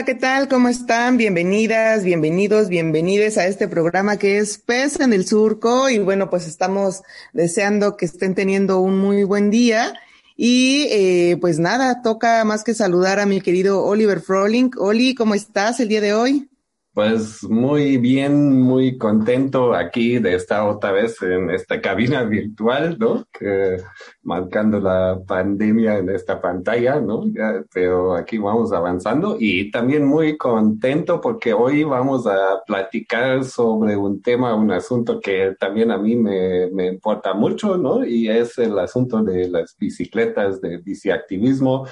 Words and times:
Hola, 0.00 0.06
¿qué 0.06 0.14
tal? 0.14 0.48
¿Cómo 0.48 0.70
están? 0.70 1.18
Bienvenidas, 1.18 2.04
bienvenidos, 2.04 2.70
bienvenides 2.70 3.36
a 3.36 3.46
este 3.46 3.68
programa 3.68 4.16
que 4.16 4.38
es 4.38 4.56
PES 4.56 5.00
en 5.00 5.12
el 5.12 5.26
Surco. 5.26 5.90
Y 5.90 5.98
bueno, 5.98 6.30
pues 6.30 6.46
estamos 6.46 7.02
deseando 7.34 7.98
que 7.98 8.06
estén 8.06 8.34
teniendo 8.34 8.80
un 8.80 8.98
muy 8.98 9.24
buen 9.24 9.50
día. 9.50 9.92
Y 10.38 10.86
eh, 10.88 11.36
pues 11.38 11.58
nada, 11.58 12.00
toca 12.00 12.42
más 12.46 12.64
que 12.64 12.72
saludar 12.72 13.20
a 13.20 13.26
mi 13.26 13.42
querido 13.42 13.84
Oliver 13.84 14.22
Froling. 14.22 14.70
Oli, 14.78 15.14
¿cómo 15.14 15.34
estás 15.34 15.80
el 15.80 15.88
día 15.88 16.00
de 16.00 16.14
hoy? 16.14 16.49
Pues 16.92 17.44
muy 17.44 17.98
bien, 17.98 18.60
muy 18.60 18.98
contento 18.98 19.74
aquí 19.74 20.18
de 20.18 20.34
estar 20.34 20.68
otra 20.68 20.90
vez 20.90 21.22
en 21.22 21.48
esta 21.50 21.80
cabina 21.80 22.22
virtual, 22.24 22.98
¿no? 22.98 23.24
Que, 23.32 23.76
marcando 24.24 24.80
la 24.80 25.20
pandemia 25.24 25.98
en 25.98 26.10
esta 26.10 26.40
pantalla, 26.40 27.00
¿no? 27.00 27.24
pero 27.72 28.14
aquí 28.14 28.38
vamos 28.38 28.72
avanzando 28.72 29.36
y 29.38 29.70
también 29.70 30.04
muy 30.04 30.36
contento 30.36 31.20
porque 31.20 31.52
hoy 31.52 31.84
vamos 31.84 32.26
a 32.26 32.62
platicar 32.66 33.44
sobre 33.44 33.96
un 33.96 34.20
tema, 34.20 34.54
un 34.54 34.72
asunto 34.72 35.20
que 35.20 35.54
también 35.60 35.92
a 35.92 35.98
mí 35.98 36.16
me, 36.16 36.68
me 36.72 36.88
importa 36.88 37.34
mucho, 37.34 37.78
¿no? 37.78 38.04
Y 38.04 38.28
es 38.28 38.58
el 38.58 38.78
asunto 38.78 39.22
de 39.22 39.48
las 39.48 39.76
bicicletas, 39.78 40.60
de 40.60 40.78
biciactivismo 40.78 41.86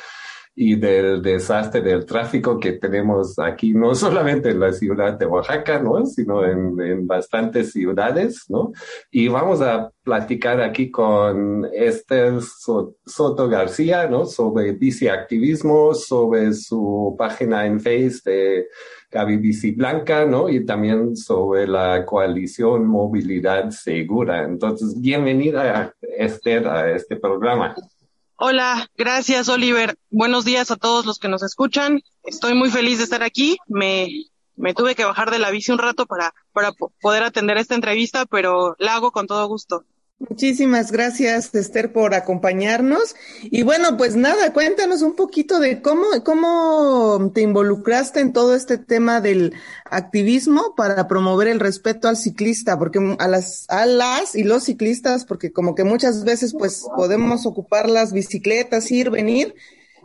y 0.60 0.74
del 0.74 1.22
desastre 1.22 1.80
del 1.82 2.04
tráfico 2.04 2.58
que 2.58 2.72
tenemos 2.72 3.38
aquí, 3.38 3.72
no 3.72 3.94
solamente 3.94 4.50
en 4.50 4.58
la 4.58 4.72
ciudad 4.72 5.16
de 5.16 5.24
Oaxaca, 5.24 5.78
¿no? 5.78 6.04
sino 6.04 6.44
en, 6.44 6.80
en 6.80 7.06
bastantes 7.06 7.70
ciudades, 7.70 8.44
¿no? 8.48 8.72
Y 9.08 9.28
vamos 9.28 9.62
a 9.62 9.88
platicar 10.02 10.60
aquí 10.60 10.90
con 10.90 11.64
Esther 11.72 12.40
Soto 12.42 13.48
García, 13.48 14.08
¿no? 14.08 14.26
Sobre 14.26 14.72
biciactivismo, 14.72 15.94
sobre 15.94 16.52
su 16.54 17.14
página 17.16 17.64
en 17.64 17.78
Facebook 17.78 18.24
de 18.24 18.66
Gaby 19.12 19.36
Bici 19.36 19.70
Blanca, 19.70 20.26
¿no? 20.26 20.48
Y 20.48 20.66
también 20.66 21.16
sobre 21.16 21.68
la 21.68 22.04
coalición 22.04 22.84
Movilidad 22.84 23.70
Segura. 23.70 24.42
Entonces, 24.42 25.00
bienvenida, 25.00 25.94
Esther, 26.00 26.66
a 26.66 26.90
este 26.90 27.14
programa. 27.14 27.76
Hola, 28.40 28.88
gracias 28.96 29.48
Oliver. 29.48 29.98
Buenos 30.10 30.44
días 30.44 30.70
a 30.70 30.76
todos 30.76 31.04
los 31.04 31.18
que 31.18 31.26
nos 31.26 31.42
escuchan. 31.42 32.02
Estoy 32.22 32.54
muy 32.54 32.70
feliz 32.70 32.98
de 32.98 33.04
estar 33.04 33.24
aquí. 33.24 33.58
Me, 33.66 34.06
me 34.54 34.74
tuve 34.74 34.94
que 34.94 35.04
bajar 35.04 35.32
de 35.32 35.40
la 35.40 35.50
bici 35.50 35.72
un 35.72 35.78
rato 35.78 36.06
para, 36.06 36.32
para 36.52 36.70
poder 37.00 37.24
atender 37.24 37.56
esta 37.56 37.74
entrevista, 37.74 38.26
pero 38.26 38.76
la 38.78 38.94
hago 38.94 39.10
con 39.10 39.26
todo 39.26 39.44
gusto. 39.48 39.84
Muchísimas 40.20 40.90
gracias, 40.90 41.54
Esther, 41.54 41.92
por 41.92 42.12
acompañarnos. 42.12 43.14
Y 43.44 43.62
bueno, 43.62 43.96
pues 43.96 44.16
nada, 44.16 44.52
cuéntanos 44.52 45.02
un 45.02 45.14
poquito 45.14 45.60
de 45.60 45.80
cómo, 45.80 46.06
cómo 46.24 47.30
te 47.32 47.42
involucraste 47.42 48.18
en 48.18 48.32
todo 48.32 48.56
este 48.56 48.78
tema 48.78 49.20
del 49.20 49.54
activismo 49.84 50.74
para 50.76 51.06
promover 51.06 51.46
el 51.46 51.60
respeto 51.60 52.08
al 52.08 52.16
ciclista, 52.16 52.76
porque 52.76 53.16
a 53.20 53.28
las, 53.28 53.64
a 53.68 53.86
las 53.86 54.34
y 54.34 54.42
los 54.42 54.64
ciclistas, 54.64 55.24
porque 55.24 55.52
como 55.52 55.76
que 55.76 55.84
muchas 55.84 56.24
veces 56.24 56.52
pues 56.52 56.84
podemos 56.96 57.46
ocupar 57.46 57.88
las 57.88 58.12
bicicletas, 58.12 58.90
ir, 58.90 59.10
venir, 59.10 59.54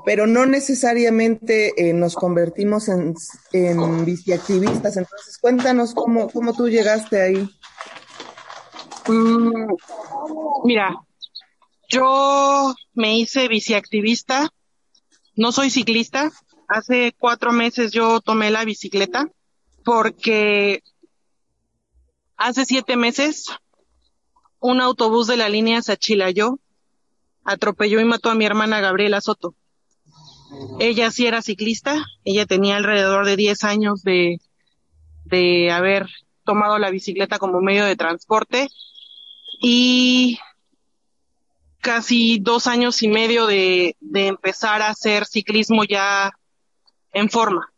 pero 0.06 0.28
no 0.28 0.46
necesariamente 0.46 1.74
eh, 1.76 1.92
nos 1.94 2.14
convertimos 2.14 2.88
en, 2.88 3.16
en 3.52 4.06
biciactivistas. 4.06 4.96
Entonces, 4.96 5.40
cuéntanos 5.40 5.96
cómo, 5.96 6.30
cómo 6.30 6.54
tú 6.54 6.70
llegaste 6.70 7.20
ahí. 7.20 7.50
Mm, 9.08 9.76
mira, 10.64 10.96
yo 11.90 12.74
me 12.94 13.18
hice 13.18 13.48
biciactivista, 13.48 14.50
no 15.36 15.52
soy 15.52 15.70
ciclista. 15.70 16.32
Hace 16.68 17.14
cuatro 17.18 17.52
meses 17.52 17.92
yo 17.92 18.22
tomé 18.22 18.50
la 18.50 18.66
bicicleta 18.66 19.28
porque 19.84 20.82
hace 22.38 22.66
siete 22.66 22.96
meses 22.96 23.48
un 24.60 24.80
autobús 24.82 25.28
de 25.28 25.38
la 25.38 25.50
línea 25.50 25.82
Sachilayo 25.82 26.60
atropelló 27.44 28.00
y 28.00 28.06
mató 28.06 28.30
a 28.30 28.36
mi 28.36 28.46
hermana 28.46 28.80
Gabriela 28.80 29.20
Soto. 29.20 29.56
Ella 30.80 31.12
sí 31.12 31.28
era 31.28 31.42
ciclista, 31.42 32.06
ella 32.24 32.46
tenía 32.46 32.78
alrededor 32.78 33.26
de 33.26 33.36
diez 33.36 33.64
años 33.66 34.04
de, 34.04 34.40
de 35.26 35.72
haber 35.72 36.08
tomado 36.46 36.80
la 36.80 36.92
bicicleta 36.92 37.40
como 37.40 37.60
medio 37.60 37.86
de 37.86 37.96
transporte 37.96 38.70
y 39.62 40.40
casi 41.84 42.40
dos 42.40 42.68
años 42.68 43.04
y 43.04 43.10
medio 43.10 43.46
de, 43.46 43.98
de 44.00 44.28
empezar 44.28 44.82
a 44.82 44.90
hacer 44.90 45.26
ciclismo 45.26 45.84
ya 45.84 46.32
en 47.12 47.30
forma. 47.30 47.74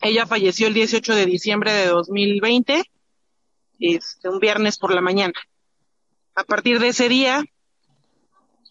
Ella 0.00 0.26
falleció 0.26 0.66
el 0.66 0.74
18 0.74 1.14
de 1.14 1.26
diciembre 1.26 1.72
de 1.72 1.86
2020, 1.86 2.84
este, 3.80 4.28
un 4.28 4.38
viernes 4.38 4.78
por 4.78 4.94
la 4.94 5.00
mañana. 5.00 5.34
A 6.34 6.44
partir 6.44 6.80
de 6.80 6.88
ese 6.88 7.08
día, 7.08 7.44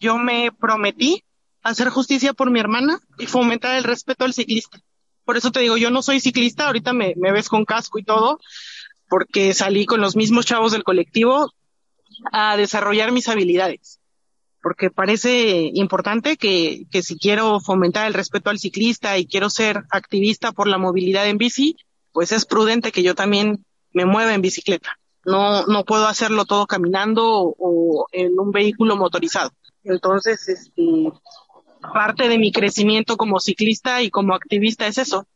yo 0.00 0.18
me 0.18 0.50
prometí 0.52 1.24
hacer 1.62 1.90
justicia 1.90 2.32
por 2.32 2.50
mi 2.50 2.58
hermana 2.58 3.00
y 3.18 3.26
fomentar 3.26 3.76
el 3.76 3.84
respeto 3.84 4.24
al 4.24 4.34
ciclista. 4.34 4.80
Por 5.24 5.36
eso 5.36 5.52
te 5.52 5.60
digo, 5.60 5.76
yo 5.76 5.90
no 5.90 6.02
soy 6.02 6.20
ciclista, 6.20 6.66
ahorita 6.66 6.92
me, 6.92 7.14
me 7.16 7.32
ves 7.32 7.48
con 7.48 7.64
casco 7.64 7.98
y 7.98 8.02
todo, 8.04 8.40
porque 9.08 9.54
salí 9.54 9.86
con 9.86 10.00
los 10.00 10.16
mismos 10.16 10.46
chavos 10.46 10.72
del 10.72 10.84
colectivo 10.84 11.52
a 12.30 12.56
desarrollar 12.56 13.12
mis 13.12 13.28
habilidades. 13.28 14.00
Porque 14.62 14.90
parece 14.90 15.70
importante 15.74 16.36
que, 16.36 16.84
que 16.90 17.02
si 17.02 17.18
quiero 17.18 17.58
fomentar 17.60 18.06
el 18.06 18.14
respeto 18.14 18.50
al 18.50 18.58
ciclista 18.58 19.18
y 19.18 19.26
quiero 19.26 19.50
ser 19.50 19.82
activista 19.90 20.52
por 20.52 20.68
la 20.68 20.78
movilidad 20.78 21.26
en 21.28 21.38
bici, 21.38 21.76
pues 22.12 22.30
es 22.30 22.44
prudente 22.44 22.92
que 22.92 23.02
yo 23.02 23.14
también 23.14 23.64
me 23.92 24.04
mueva 24.04 24.34
en 24.34 24.42
bicicleta. 24.42 24.98
No, 25.24 25.66
no 25.66 25.84
puedo 25.84 26.06
hacerlo 26.06 26.44
todo 26.44 26.66
caminando 26.66 27.54
o, 27.58 28.06
en 28.12 28.38
un 28.38 28.50
vehículo 28.50 28.96
motorizado. 28.96 29.50
Entonces, 29.84 30.48
este, 30.48 31.12
parte 31.92 32.28
de 32.28 32.38
mi 32.38 32.52
crecimiento 32.52 33.16
como 33.16 33.40
ciclista 33.40 34.02
y 34.02 34.10
como 34.10 34.34
activista 34.34 34.86
es 34.86 34.98
eso, 34.98 35.26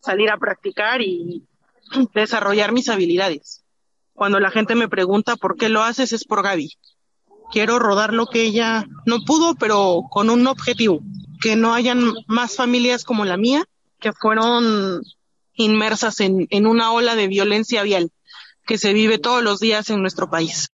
salir 0.00 0.30
a 0.30 0.38
practicar 0.38 1.00
y 1.02 1.46
desarrollar 2.14 2.72
mis 2.72 2.88
habilidades. 2.88 3.61
Cuando 4.14 4.40
la 4.40 4.50
gente 4.50 4.74
me 4.74 4.88
pregunta 4.88 5.36
por 5.36 5.56
qué 5.56 5.68
lo 5.68 5.82
haces, 5.82 6.12
es 6.12 6.24
por 6.24 6.42
Gaby. 6.42 6.70
Quiero 7.50 7.78
rodar 7.78 8.12
lo 8.12 8.26
que 8.26 8.42
ella 8.42 8.86
no 9.06 9.24
pudo, 9.24 9.54
pero 9.54 10.02
con 10.10 10.30
un 10.30 10.46
objetivo, 10.46 11.00
que 11.40 11.56
no 11.56 11.74
hayan 11.74 12.12
más 12.26 12.56
familias 12.56 13.04
como 13.04 13.24
la 13.24 13.36
mía, 13.36 13.64
que 13.98 14.12
fueron 14.12 15.02
inmersas 15.54 16.20
en, 16.20 16.46
en 16.50 16.66
una 16.66 16.92
ola 16.92 17.14
de 17.14 17.28
violencia 17.28 17.82
vial 17.82 18.10
que 18.66 18.78
se 18.78 18.92
vive 18.92 19.18
todos 19.18 19.42
los 19.42 19.58
días 19.58 19.90
en 19.90 20.00
nuestro 20.00 20.30
país. 20.30 20.71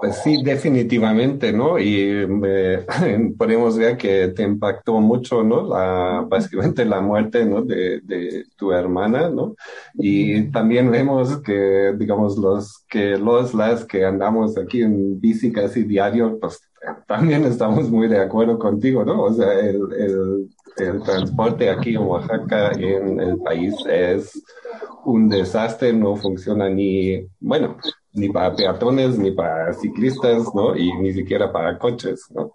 Pues 0.00 0.16
sí, 0.22 0.42
definitivamente, 0.42 1.52
¿no? 1.52 1.78
Y 1.78 2.26
podemos 3.38 3.76
ver 3.76 3.96
que 3.96 4.28
te 4.28 4.42
impactó 4.42 5.00
mucho, 5.00 5.42
¿no? 5.44 5.62
La, 5.62 6.24
básicamente 6.28 6.84
la 6.84 7.00
muerte, 7.00 7.44
¿no? 7.44 7.62
De, 7.62 8.00
de 8.00 8.44
tu 8.56 8.72
hermana, 8.72 9.28
¿no? 9.28 9.54
Y 9.94 10.50
también 10.50 10.90
vemos 10.90 11.40
que, 11.42 11.94
digamos, 11.96 12.36
los 12.36 12.84
que, 12.88 13.16
los, 13.16 13.54
las 13.54 13.84
que 13.84 14.04
andamos 14.04 14.58
aquí 14.58 14.82
en 14.82 15.20
bici 15.20 15.52
casi 15.52 15.84
diario, 15.84 16.38
pues 16.40 16.60
también 17.06 17.44
estamos 17.44 17.88
muy 17.90 18.08
de 18.08 18.18
acuerdo 18.18 18.58
contigo, 18.58 19.04
¿no? 19.04 19.22
O 19.22 19.32
sea, 19.32 19.52
el, 19.60 19.80
el, 19.96 20.48
el 20.78 21.02
transporte 21.02 21.70
aquí 21.70 21.90
en 21.94 22.02
Oaxaca, 22.02 22.72
en 22.72 23.20
el 23.20 23.38
país, 23.38 23.74
es 23.88 24.42
un 25.04 25.28
desastre, 25.28 25.92
no 25.92 26.16
funciona 26.16 26.68
ni, 26.68 27.26
bueno, 27.40 27.76
ni 28.14 28.28
para 28.28 28.54
peatones, 28.54 29.18
ni 29.18 29.30
para 29.30 29.72
ciclistas, 29.72 30.54
¿no? 30.54 30.76
Y 30.76 30.92
ni 30.98 31.12
siquiera 31.12 31.50
para 31.52 31.78
coches, 31.78 32.26
¿no? 32.30 32.52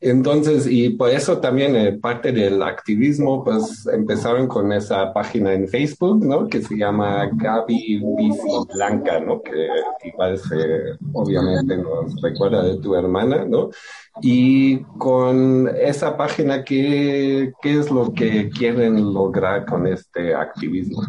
Entonces, 0.00 0.66
y 0.68 0.90
por 0.90 1.10
eso 1.10 1.38
también 1.38 1.74
eh, 1.74 1.92
parte 1.92 2.32
del 2.32 2.62
activismo, 2.62 3.42
pues 3.42 3.86
empezaron 3.86 4.46
con 4.46 4.72
esa 4.72 5.12
página 5.12 5.52
en 5.52 5.68
Facebook, 5.68 6.24
¿no? 6.24 6.46
Que 6.46 6.62
se 6.62 6.76
llama 6.76 7.28
Gaby 7.32 8.02
Bici 8.16 8.74
Blanca, 8.74 9.18
¿no? 9.20 9.42
Que 9.42 9.68
igual 10.04 10.38
se, 10.38 10.96
obviamente 11.12 11.76
nos 11.76 12.20
recuerda 12.22 12.62
de 12.62 12.78
tu 12.78 12.94
hermana, 12.94 13.44
¿no? 13.44 13.70
Y 14.20 14.80
con 14.98 15.68
esa 15.68 16.16
página, 16.16 16.64
¿qué, 16.64 17.52
qué 17.60 17.78
es 17.78 17.90
lo 17.90 18.12
que 18.12 18.50
quieren 18.50 19.12
lograr 19.12 19.66
con 19.66 19.86
este 19.86 20.34
activismo? 20.34 21.02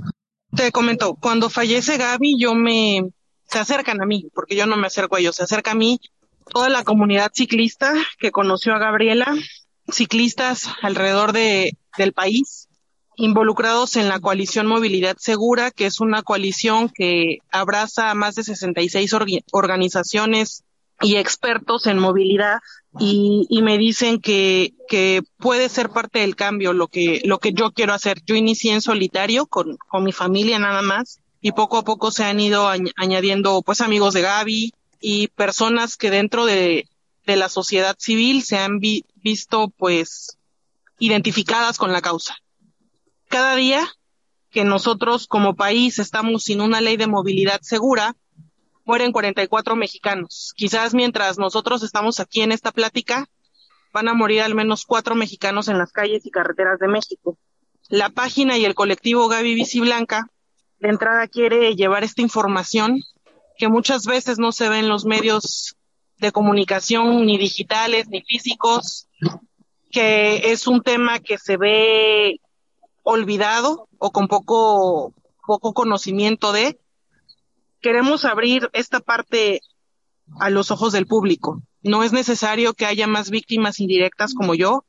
Te 0.55 0.71
comento, 0.71 1.15
cuando 1.19 1.49
fallece 1.49 1.97
Gaby, 1.97 2.39
yo 2.39 2.53
me 2.53 3.09
se 3.53 3.59
acercan 3.59 4.01
a 4.01 4.05
mí, 4.07 4.25
porque 4.33 4.55
yo 4.55 4.65
no 4.65 4.77
me 4.77 4.87
acerco 4.87 5.15
a 5.15 5.19
ellos, 5.19 5.35
se 5.35 5.43
acerca 5.43 5.71
a 5.71 5.75
mí 5.75 6.01
toda 6.51 6.69
la 6.69 6.83
comunidad 6.83 7.31
ciclista 7.33 7.93
que 8.17 8.31
conoció 8.31 8.73
a 8.73 8.79
Gabriela, 8.79 9.31
ciclistas 9.91 10.69
alrededor 10.81 11.33
de, 11.33 11.77
del 11.95 12.13
país, 12.13 12.67
involucrados 13.15 13.95
en 13.95 14.09
la 14.09 14.19
coalición 14.19 14.65
Movilidad 14.65 15.17
Segura, 15.19 15.69
que 15.69 15.85
es 15.85 15.99
una 15.99 16.23
coalición 16.23 16.89
que 16.89 17.37
abraza 17.51 18.09
a 18.09 18.15
más 18.15 18.33
de 18.33 18.43
66 18.43 19.13
organizaciones 19.51 20.63
y 20.99 21.17
expertos 21.17 21.85
en 21.85 21.99
movilidad 21.99 22.57
y, 22.99 23.45
y 23.49 23.61
me 23.61 23.77
dicen 23.77 24.19
que, 24.19 24.73
que 24.87 25.21
puede 25.37 25.69
ser 25.69 25.89
parte 25.89 26.19
del 26.19 26.35
cambio 26.35 26.73
lo 26.73 26.87
que, 26.87 27.21
lo 27.23 27.37
que 27.37 27.53
yo 27.53 27.71
quiero 27.71 27.93
hacer. 27.93 28.17
Yo 28.25 28.33
inicié 28.35 28.73
en 28.73 28.81
solitario 28.81 29.45
con, 29.45 29.77
con 29.77 30.03
mi 30.03 30.11
familia 30.11 30.57
nada 30.57 30.81
más 30.81 31.19
y 31.43 31.51
poco 31.51 31.77
a 31.77 31.83
poco 31.83 32.09
se 32.09 32.23
han 32.23 32.39
ido 32.39 32.69
añadiendo 32.95 33.61
pues 33.63 33.81
amigos 33.81 34.13
de 34.13 34.21
Gaby 34.21 34.73
y 35.01 35.27
personas 35.27 35.97
que 35.97 36.09
dentro 36.09 36.45
de, 36.45 36.87
la 37.25 37.49
sociedad 37.49 37.95
civil 37.99 38.43
se 38.43 38.57
han 38.57 38.79
visto 38.79 39.67
pues 39.77 40.37
identificadas 40.99 41.77
con 41.77 41.91
la 41.91 42.01
causa. 42.01 42.37
Cada 43.27 43.55
día 43.55 43.85
que 44.51 44.63
nosotros 44.63 45.27
como 45.27 45.53
país 45.53 45.99
estamos 45.99 46.43
sin 46.43 46.61
una 46.61 46.79
ley 46.79 46.95
de 46.95 47.07
movilidad 47.07 47.59
segura, 47.61 48.15
mueren 48.85 49.11
44 49.11 49.75
mexicanos. 49.75 50.53
Quizás 50.55 50.93
mientras 50.93 51.37
nosotros 51.37 51.83
estamos 51.83 52.21
aquí 52.21 52.41
en 52.41 52.53
esta 52.53 52.71
plática, 52.71 53.27
van 53.91 54.07
a 54.07 54.13
morir 54.13 54.43
al 54.43 54.55
menos 54.55 54.85
cuatro 54.85 55.13
mexicanos 55.13 55.67
en 55.67 55.77
las 55.77 55.91
calles 55.91 56.25
y 56.25 56.31
carreteras 56.31 56.79
de 56.79 56.87
México. 56.87 57.37
La 57.89 58.09
página 58.09 58.57
y 58.57 58.63
el 58.63 58.75
colectivo 58.75 59.27
Gaby 59.27 59.65
Blanca 59.81 60.29
de 60.83 60.89
entrada 60.89 61.29
quiere 61.29 61.75
llevar 61.75 62.03
esta 62.03 62.21
información 62.21 62.99
que 63.57 63.69
muchas 63.69 64.05
veces 64.05 64.37
no 64.37 64.51
se 64.51 64.67
ve 64.67 64.79
en 64.79 64.89
los 64.89 65.05
medios 65.05 65.77
de 66.17 66.33
comunicación 66.33 67.25
ni 67.25 67.37
digitales 67.37 68.09
ni 68.09 68.21
físicos, 68.21 69.07
que 69.89 70.51
es 70.51 70.67
un 70.67 70.83
tema 70.83 71.19
que 71.19 71.37
se 71.37 71.55
ve 71.55 72.41
olvidado 73.01 73.87
o 73.97 74.11
con 74.11 74.27
poco, 74.27 75.13
poco 75.47 75.73
conocimiento 75.73 76.51
de, 76.51 76.77
queremos 77.79 78.25
abrir 78.25 78.69
esta 78.73 78.99
parte 78.99 79.61
a 80.37 80.49
los 80.49 80.69
ojos 80.69 80.91
del 80.91 81.07
público. 81.07 81.63
No 81.81 82.03
es 82.03 82.11
necesario 82.11 82.73
que 82.73 82.85
haya 82.85 83.07
más 83.07 83.29
víctimas 83.29 83.79
indirectas 83.79 84.33
como 84.33 84.53
yo, 84.53 84.83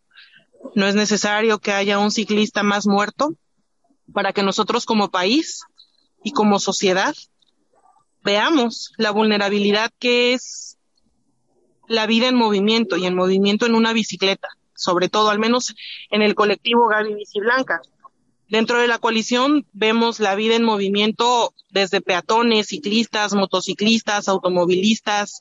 no 0.75 0.88
es 0.88 0.97
necesario 0.97 1.61
que 1.61 1.70
haya 1.70 2.00
un 2.00 2.11
ciclista 2.11 2.64
más 2.64 2.85
muerto 2.85 3.37
para 4.12 4.32
que 4.32 4.43
nosotros 4.43 4.87
como 4.87 5.12
país 5.12 5.62
y 6.25 6.32
como 6.32 6.59
sociedad 6.59 7.15
veamos 8.25 8.93
la 8.97 9.12
vulnerabilidad 9.12 9.93
que 10.00 10.32
es 10.32 10.79
la 11.87 12.06
vida 12.06 12.29
en 12.29 12.35
movimiento 12.35 12.97
y 12.97 13.06
en 13.06 13.15
movimiento 13.15 13.67
en 13.67 13.75
una 13.75 13.93
bicicleta, 13.93 14.49
sobre 14.75 15.09
todo 15.09 15.29
al 15.29 15.38
menos 15.38 15.75
en 16.11 16.23
el 16.23 16.35
colectivo 16.35 16.88
Gaby 16.88 17.15
Bici 17.15 17.38
Blanca. 17.38 17.81
Dentro 18.49 18.79
de 18.79 18.88
la 18.88 18.99
coalición 18.99 19.67
vemos 19.73 20.21
la 20.21 20.35
vida 20.35 20.56
en 20.56 20.65
movimiento 20.65 21.53
desde 21.71 22.00
peatones, 22.00 22.69
ciclistas, 22.69 23.35
motociclistas, 23.35 24.29
automovilistas, 24.29 25.41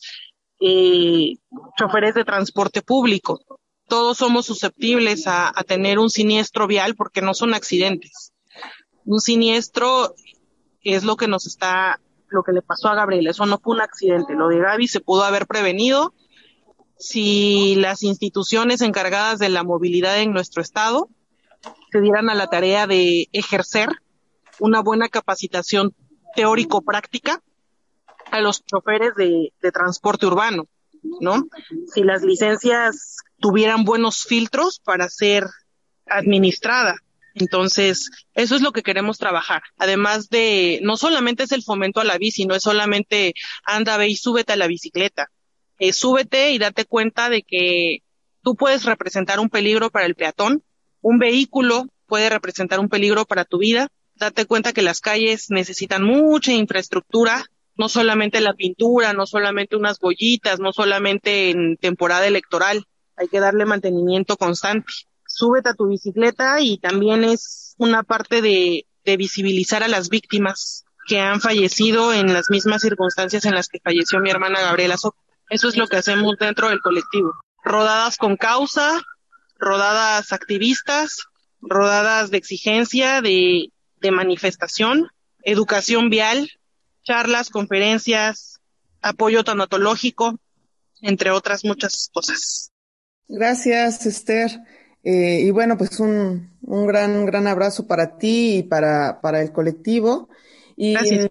eh, 0.60 1.36
choferes 1.78 2.16
de 2.16 2.26
transporte 2.26 2.82
público. 2.82 3.40
Todos 3.88 4.18
somos 4.18 4.46
susceptibles 4.46 5.28
a, 5.28 5.52
a 5.54 5.64
tener 5.64 6.00
un 6.00 6.10
siniestro 6.10 6.68
vial 6.68 6.96
porque 6.96 7.22
no 7.22 7.34
son 7.34 7.54
accidentes. 7.54 8.34
Un 9.06 9.20
siniestro 9.20 10.16
es 10.84 11.04
lo 11.04 11.16
que 11.16 11.28
nos 11.28 11.46
está, 11.48 12.00
lo 12.30 12.44
que 12.44 12.52
le 12.52 12.62
pasó 12.62 12.90
a 12.90 12.96
Gabriel. 12.96 13.28
Eso 13.28 13.46
no 13.46 13.60
fue 13.60 13.76
un 13.76 13.82
accidente. 13.82 14.34
Lo 14.34 14.48
de 14.48 14.60
Gaby 14.60 14.88
se 14.88 15.00
pudo 15.00 15.24
haber 15.24 15.48
prevenido 15.48 16.14
si 16.98 17.76
las 17.76 18.04
instituciones 18.04 18.82
encargadas 18.82 19.40
de 19.40 19.50
la 19.50 19.64
movilidad 19.64 20.20
en 20.20 20.32
nuestro 20.32 20.62
estado 20.62 21.10
se 21.92 22.02
dieran 22.02 22.30
a 22.30 22.36
la 22.36 22.48
tarea 22.48 22.88
de 22.88 23.30
ejercer 23.34 23.90
una 24.60 24.82
buena 24.82 25.10
capacitación 25.10 25.94
teórico-práctica 26.36 27.42
a 28.32 28.42
los 28.42 28.64
choferes 28.66 29.16
de, 29.16 29.54
de 29.62 29.72
transporte 29.72 30.26
urbano, 30.26 30.68
¿no? 31.20 31.48
Si 31.94 32.04
las 32.04 32.24
licencias 32.24 33.18
tuvieran 33.40 33.84
buenos 33.84 34.24
filtros 34.24 34.80
para 34.80 35.10
ser 35.10 35.46
administrada. 36.08 36.96
Entonces, 37.34 38.10
eso 38.34 38.56
es 38.56 38.62
lo 38.62 38.72
que 38.72 38.84
queremos 38.84 39.18
trabajar. 39.18 39.64
Además 39.78 40.30
de, 40.30 40.80
no 40.84 40.98
solamente 40.98 41.44
es 41.44 41.52
el 41.52 41.64
fomento 41.64 42.00
a 42.00 42.04
la 42.04 42.18
bici, 42.18 42.46
no 42.46 42.56
es 42.56 42.64
solamente 42.64 43.34
anda, 43.66 43.98
ve 43.98 44.10
y 44.10 44.16
súbete 44.16 44.54
a 44.54 44.58
la 44.58 44.68
bicicleta. 44.68 45.30
Eh, 45.80 45.94
súbete 45.94 46.52
y 46.52 46.60
date 46.60 46.86
cuenta 46.86 47.30
de 47.30 47.42
que 47.42 48.00
tú 48.42 48.56
puedes 48.56 48.86
representar 48.86 49.40
un 49.40 49.50
peligro 49.50 49.90
para 49.90 50.06
el 50.06 50.16
peatón, 50.16 50.64
un 51.02 51.18
vehículo 51.18 51.88
puede 52.08 52.30
representar 52.30 52.80
un 52.80 52.90
peligro 52.90 53.26
para 53.26 53.46
tu 53.46 53.58
vida. 53.58 53.88
Date 54.16 54.46
cuenta 54.46 54.74
que 54.74 54.84
las 54.84 55.02
calles 55.02 55.50
necesitan 55.50 56.04
mucha 56.04 56.54
infraestructura, 56.54 57.46
no 57.76 57.90
solamente 57.90 58.40
la 58.40 58.54
pintura, 58.54 59.14
no 59.14 59.26
solamente 59.26 59.76
unas 59.76 60.00
bollitas, 60.00 60.60
no 60.60 60.72
solamente 60.72 61.50
en 61.50 61.78
temporada 61.78 62.28
electoral. 62.28 62.86
Hay 63.16 63.28
que 63.28 63.40
darle 63.40 63.66
mantenimiento 63.66 64.38
constante. 64.38 64.86
Súbete 65.36 65.70
a 65.70 65.74
tu 65.74 65.88
bicicleta 65.88 66.62
y 66.62 66.78
también 66.78 67.24
es 67.24 67.74
una 67.80 68.04
parte 68.04 68.42
de, 68.42 68.86
visibilizar 69.18 69.84
a 69.84 69.88
las 69.88 70.08
víctimas 70.10 70.86
que 71.08 71.20
han 71.20 71.42
fallecido 71.42 72.14
en 72.14 72.32
las 72.32 72.50
mismas 72.50 72.84
circunstancias 72.84 73.44
en 73.46 73.56
las 73.56 73.68
que 73.68 73.80
falleció 73.84 74.20
mi 74.20 74.30
hermana 74.30 74.62
Gabriela 74.62 74.96
Soto. 74.96 75.18
Eso 75.50 75.68
es 75.68 75.76
lo 75.76 75.88
que 75.88 75.98
hacemos 75.98 76.38
dentro 76.40 76.70
del 76.70 76.80
colectivo. 76.80 77.34
Rodadas 77.64 78.18
con 78.18 78.38
causa, 78.38 79.02
rodadas 79.58 80.32
activistas, 80.32 81.24
rodadas 81.60 82.30
de 82.30 82.38
exigencia, 82.38 83.22
de 83.22 83.72
manifestación, 84.12 85.08
educación 85.42 86.10
vial, 86.10 86.50
charlas, 87.04 87.50
conferencias, 87.50 88.62
apoyo 89.02 89.44
tanatológico, 89.44 90.40
entre 91.02 91.32
otras 91.32 91.66
muchas 91.66 92.10
cosas. 92.14 92.72
Gracias, 93.28 94.06
Esther. 94.06 94.52
Eh, 95.04 95.42
y 95.42 95.52
bueno, 95.52 95.78
pues 95.78 96.00
un, 96.00 96.52
un 96.62 96.88
gran, 96.88 97.26
gran 97.26 97.48
abrazo 97.48 97.88
para 97.88 98.18
ti 98.18 98.58
y 98.60 98.64
para, 98.64 99.22
para 99.22 99.42
el 99.42 99.52
colectivo. 99.52 100.30
Y 100.76 100.94
Gracias. 100.94 101.30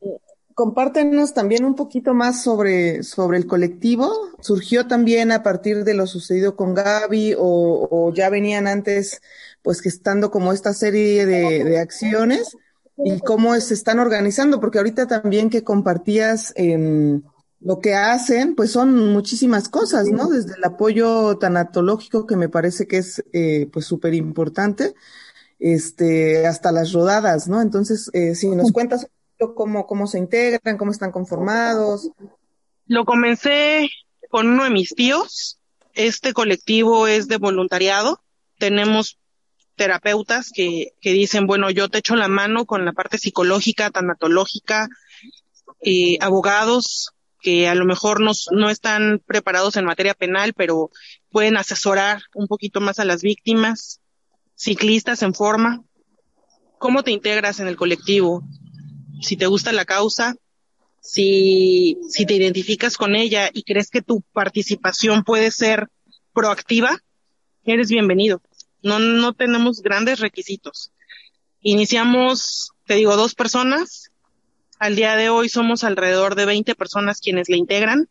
compártenos 0.54 1.32
también 1.35 1.64
un 1.64 1.75
poquito 1.75 2.14
más 2.14 2.42
sobre, 2.42 3.02
sobre 3.02 3.38
el 3.38 3.46
colectivo. 3.46 4.11
¿Surgió 4.40 4.87
también 4.87 5.32
a 5.32 5.42
partir 5.42 5.85
de 5.85 5.94
lo 5.94 6.06
sucedido 6.06 6.56
con 6.56 6.75
Gaby 6.75 7.35
o, 7.38 7.88
o 7.90 8.12
ya 8.14 8.28
venían 8.30 8.66
antes, 8.66 9.23
pues 9.62 9.80
que 9.82 9.88
estando 9.88 10.30
como 10.30 10.52
esta 10.52 10.73
serie 10.75 11.26
de, 11.26 11.64
de 11.64 11.78
acciones? 11.78 12.58
¿Y 13.04 13.20
cómo 13.20 13.58
se 13.61 13.75
están 13.75 13.99
organizando? 13.99 14.61
Porque 14.61 14.78
ahorita 14.78 15.06
también 15.08 15.50
que 15.50 15.64
compartías 15.64 16.52
eh, 16.56 17.20
lo 17.64 17.78
que 17.78 17.95
hacen, 17.95 18.54
pues 18.54 18.73
son 18.73 19.12
muchísimas 19.12 19.69
cosas, 19.69 20.09
¿no? 20.09 20.28
Desde 20.28 20.54
el 20.57 20.64
apoyo 20.64 21.38
tanatológico, 21.38 22.26
que 22.26 22.37
me 22.37 22.49
parece 22.49 22.87
que 22.87 22.99
es 22.99 23.25
eh, 23.33 23.69
pues 23.73 23.87
súper 23.87 24.14
importante, 24.14 24.95
este, 25.59 26.47
hasta 26.47 26.73
las 26.73 26.92
rodadas, 26.92 27.49
¿no? 27.49 27.61
Entonces, 27.61 28.11
eh, 28.14 28.35
si 28.35 28.49
nos 28.49 28.73
cuentas 28.73 29.07
cómo, 29.54 29.87
cómo 29.87 30.07
se 30.07 30.19
integran, 30.19 30.76
cómo 30.76 30.90
están 30.90 31.12
conformados. 31.12 32.11
Lo 32.87 33.04
comencé 33.04 33.88
con 34.28 34.49
uno 34.49 34.64
de 34.64 34.71
mis 34.71 34.95
tíos. 34.95 35.59
Este 35.95 36.33
colectivo 36.33 37.07
es 37.07 37.28
de 37.28 37.37
voluntariado. 37.37 38.21
Tenemos 38.59 39.19
terapeutas 39.76 40.50
que, 40.52 40.95
que 41.00 41.12
dicen, 41.12 41.47
bueno, 41.47 41.71
yo 41.71 41.88
te 41.88 41.99
echo 41.99 42.16
la 42.16 42.28
mano 42.28 42.66
con 42.66 42.85
la 42.85 42.92
parte 42.92 43.19
psicológica, 43.19 43.90
tanatológica, 43.90 44.88
eh, 45.81 46.19
abogados 46.21 47.12
que 47.42 47.68
a 47.68 47.75
lo 47.75 47.84
mejor 47.84 48.20
no, 48.20 48.32
no 48.52 48.70
están 48.70 49.20
preparados 49.26 49.76
en 49.76 49.84
materia 49.84 50.14
penal, 50.14 50.54
pero 50.54 50.90
pueden 51.30 51.56
asesorar 51.56 52.22
un 52.34 52.46
poquito 52.46 52.80
más 52.80 52.99
a 52.99 53.04
las 53.04 53.22
víctimas, 53.22 54.00
ciclistas 54.54 55.22
en 55.22 55.34
forma. 55.34 55.82
¿Cómo 56.78 57.02
te 57.02 57.11
integras 57.11 57.61
en 57.61 57.68
el 57.68 57.76
colectivo? 57.76 58.42
Si 59.20 59.37
te 59.37 59.46
gusta 59.46 59.72
la 59.72 59.84
causa, 59.84 60.37
si, 61.00 61.99
si 62.08 62.25
te 62.26 62.34
identificas 62.34 62.96
con 62.96 63.16
ella 63.16 63.50
y 63.52 63.64
crees 63.64 63.90
que 63.90 64.02
tu 64.02 64.22
participación 64.32 65.25
puede 65.25 65.50
ser 65.50 65.88
proactiva, 66.32 66.96
eres 67.64 67.88
bienvenido. 67.88 68.40
No, 68.82 69.00
no 69.00 69.32
tenemos 69.32 69.82
grandes 69.82 70.20
requisitos. 70.20 70.92
Iniciamos, 71.61 72.70
te 72.87 72.94
digo, 72.94 73.16
dos 73.16 73.34
personas. 73.34 74.12
Al 74.82 74.96
día 74.96 75.14
de 75.14 75.28
hoy 75.28 75.48
somos 75.48 75.84
alrededor 75.84 76.34
de 76.34 76.44
20 76.44 76.74
personas 76.74 77.20
quienes 77.20 77.48
le 77.48 77.56
integran, 77.56 78.08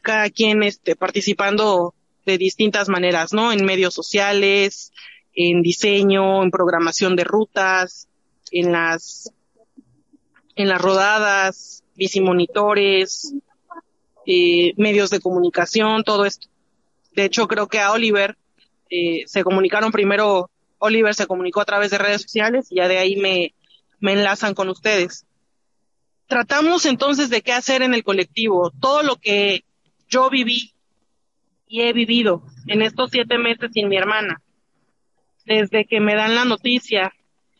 cada 0.00 0.30
quien 0.30 0.62
este, 0.62 0.94
participando 0.94 1.92
de 2.24 2.38
distintas 2.38 2.88
maneras, 2.88 3.32
¿no? 3.32 3.50
En 3.50 3.64
medios 3.64 3.94
sociales, 3.94 4.92
en 5.34 5.60
diseño, 5.60 6.44
en 6.44 6.52
programación 6.52 7.16
de 7.16 7.24
rutas, 7.24 8.06
en 8.52 8.70
las 8.70 9.32
en 10.54 10.68
las 10.68 10.80
rodadas, 10.80 11.82
bicimonitores, 11.96 13.34
eh, 14.24 14.72
medios 14.76 15.10
de 15.10 15.18
comunicación, 15.18 16.04
todo 16.04 16.26
esto. 16.26 16.46
De 17.10 17.24
hecho, 17.24 17.48
creo 17.48 17.66
que 17.66 17.80
a 17.80 17.90
Oliver 17.90 18.36
eh, 18.88 19.24
se 19.26 19.42
comunicaron 19.42 19.90
primero, 19.90 20.48
Oliver 20.78 21.12
se 21.12 21.26
comunicó 21.26 21.60
a 21.60 21.64
través 21.64 21.90
de 21.90 21.98
redes 21.98 22.22
sociales 22.22 22.68
y 22.70 22.76
ya 22.76 22.86
de 22.86 22.98
ahí 22.98 23.16
me, 23.16 23.52
me 23.98 24.12
enlazan 24.12 24.54
con 24.54 24.68
ustedes. 24.68 25.26
Tratamos 26.26 26.86
entonces 26.86 27.30
de 27.30 27.42
qué 27.42 27.52
hacer 27.52 27.82
en 27.82 27.94
el 27.94 28.02
colectivo. 28.02 28.70
Todo 28.80 29.02
lo 29.02 29.16
que 29.16 29.64
yo 30.08 30.30
viví 30.30 30.74
y 31.66 31.82
he 31.82 31.92
vivido 31.92 32.42
en 32.66 32.82
estos 32.82 33.10
siete 33.10 33.38
meses 33.38 33.70
sin 33.72 33.88
mi 33.88 33.96
hermana, 33.96 34.42
desde 35.44 35.84
que 35.86 36.00
me 36.00 36.14
dan 36.14 36.34
la 36.34 36.44
noticia, 36.44 37.12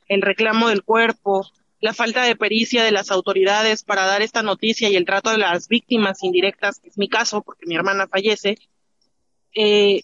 el 0.09 0.23
reclamo 0.23 0.69
del 0.69 0.83
cuerpo, 0.83 1.47
la 1.81 1.93
falta 1.93 2.23
de 2.25 2.37
pericia 2.37 2.83
de 2.83 2.93
las 2.93 3.11
autoridades 3.11 3.83
para 3.83 4.07
dar 4.07 4.23
esta 4.23 4.43
noticia 4.43 4.89
y 4.89 4.97
el 4.97 5.05
trato 5.05 5.31
de 5.31 5.39
las 5.39 5.69
víctimas 5.69 6.23
indirectas, 6.23 6.79
que 6.81 6.89
es 6.89 6.97
mi 6.97 7.09
caso, 7.09 7.43
porque 7.43 7.67
mi 7.67 7.75
hermana 7.75 8.09
fallece, 8.09 8.57
eh, 9.55 10.03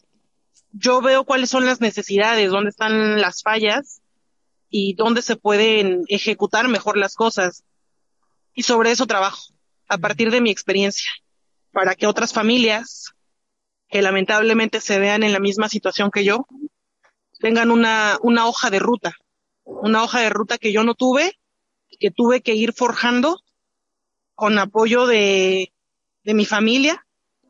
yo 0.73 1.00
veo 1.00 1.25
cuáles 1.25 1.50
son 1.50 1.64
las 1.67 1.81
necesidades, 1.81 2.50
dónde 2.50 2.71
están 2.71 3.21
las 3.21 3.43
fallas 3.43 4.02
y 4.69 4.95
dónde 4.95 5.23
se 5.23 5.37
pueden 5.37 6.05
ejecutar 6.09 6.69
mejor 6.69 6.97
las 6.97 7.14
cosas. 7.14 7.64
Y 8.54 8.62
sobre 8.62 8.90
eso 8.90 9.07
trabajo, 9.07 9.42
a 9.88 9.99
partir 9.99 10.30
de 10.30 10.40
mi 10.40 10.50
experiencia, 10.50 11.11
para 11.73 11.95
que 11.95 12.07
otras 12.07 12.33
familias 12.33 13.12
que 13.88 14.02
lamentablemente 14.02 14.80
se 14.80 14.99
vean 14.99 15.23
en 15.23 15.33
la 15.33 15.40
misma 15.40 15.69
situación 15.69 16.11
que 16.11 16.25
yo, 16.25 16.47
tengan 17.38 17.71
una, 17.71 18.19
una 18.23 18.47
hoja 18.47 18.71
de 18.71 18.78
ruta, 18.78 19.14
una 19.64 20.02
hoja 20.02 20.21
de 20.21 20.30
ruta 20.30 20.59
que 20.59 20.73
yo 20.73 20.85
no 20.85 20.95
tuve 20.95 21.37
que 21.99 22.11
tuve 22.11 22.40
que 22.40 22.54
ir 22.54 22.73
forjando 22.73 23.40
con 24.35 24.59
apoyo 24.59 25.07
de, 25.07 25.73
de 26.25 26.35
mi 26.35 26.47
familia, 26.47 27.07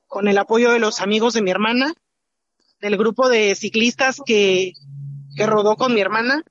con 0.06 0.28
el 0.28 0.38
apoyo 0.38 0.72
de 0.72 0.80
los 0.80 1.00
amigos 1.00 1.34
de 1.34 1.42
mi 1.42 1.50
hermana, 1.50 1.94
del 2.80 2.96
grupo 2.96 3.28
de 3.28 3.54
ciclistas 3.54 4.20
que, 4.24 4.72
que 5.36 5.46
rodó 5.46 5.76
con 5.76 5.94
mi 5.94 6.00
hermana 6.00 6.42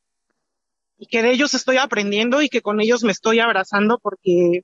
y 0.99 1.07
que 1.07 1.23
de 1.23 1.31
ellos 1.31 1.53
estoy 1.53 1.77
aprendiendo 1.77 2.41
y 2.41 2.49
que 2.49 2.61
con 2.61 2.81
ellos 2.81 3.03
me 3.03 3.13
estoy 3.13 3.39
abrazando 3.39 3.99
porque, 3.99 4.63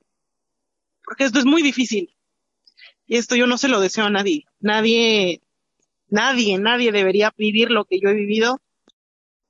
porque 1.02 1.24
esto 1.24 1.38
es 1.38 1.46
muy 1.46 1.62
difícil. 1.62 2.14
Y 3.06 3.16
esto 3.16 3.36
yo 3.36 3.46
no 3.46 3.56
se 3.56 3.68
lo 3.68 3.80
deseo 3.80 4.04
a 4.04 4.10
nadie. 4.10 4.44
Nadie, 4.60 5.40
nadie, 6.08 6.58
nadie 6.58 6.92
debería 6.92 7.32
vivir 7.36 7.70
lo 7.70 7.86
que 7.86 7.98
yo 8.00 8.10
he 8.10 8.14
vivido, 8.14 8.60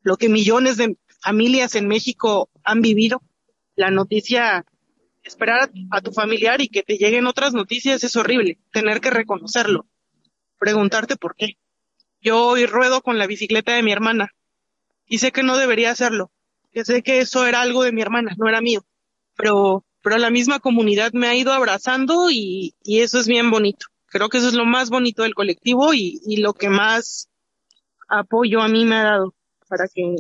lo 0.03 0.17
que 0.17 0.29
millones 0.29 0.77
de 0.77 0.97
familias 1.21 1.75
en 1.75 1.89
México 1.89 2.51
han 2.63 2.83
vivido 2.83 3.21
la 3.75 3.91
noticia, 3.91 4.65
esperar 5.25 5.73
a, 5.91 6.01
tu 6.01 6.13
familiar 6.13 6.61
y 6.61 6.69
que 6.69 6.85
te 6.85 6.99
lleguen 6.99 7.27
otras 7.27 7.53
noticias 7.53 8.05
es 8.05 8.15
horrible, 8.15 8.59
tener 8.71 9.01
que 9.01 9.11
reconocerlo, 9.11 9.87
preguntarte 10.59 11.17
por 11.17 11.35
qué. 11.35 11.59
Yo 12.21 12.47
hoy 12.47 12.67
ruedo 12.67 13.03
con 13.03 13.19
la 13.19 13.27
bicicleta 13.27 13.75
de 13.75 13.83
mi 13.83 13.91
hermana 13.91 14.35
y 15.05 15.19
sé 15.19 15.33
que 15.33 15.43
no 15.43 15.57
debería 15.57 15.91
hacerlo, 15.91 16.31
que 16.77 16.85
sé 16.85 17.03
que 17.03 17.21
eso 17.21 17.47
era 17.47 17.63
algo 17.63 17.85
de 17.85 17.91
mi 17.91 18.03
hermana, 18.03 18.35
no 18.37 18.51
era 18.51 18.61
mío, 18.61 18.85
pero, 19.35 19.87
pero 20.03 20.19
la 20.19 20.29
misma 20.29 20.61
comunidad 20.61 21.11
me 21.15 21.27
ha 21.27 21.35
ido 21.35 21.55
abrazando 21.55 22.31
y, 22.31 22.75
y 22.83 23.01
eso 23.01 23.19
es 23.19 23.27
bien 23.27 23.51
bonito. 23.51 23.87
Creo 24.09 24.29
que 24.29 24.37
eso 24.37 24.49
es 24.49 24.53
lo 24.53 24.67
más 24.67 24.91
bonito 24.91 25.23
del 25.23 25.35
colectivo 25.35 25.95
y, 25.95 26.21
y 26.27 26.37
lo 26.37 26.53
que 26.53 26.69
más 26.69 27.31
apoyo 28.11 28.61
a 28.61 28.69
mí 28.69 28.85
me 28.85 28.97
ha 28.97 29.05
dado 29.05 29.35
para 29.69 29.89
que 29.89 30.17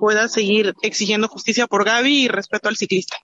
pueda 0.00 0.28
seguir 0.28 0.74
exigiendo 0.82 1.28
justicia 1.28 1.68
por 1.68 1.84
Gaby 1.84 2.24
y 2.24 2.28
respeto 2.28 2.68
al 2.68 2.76
ciclista. 2.76 3.18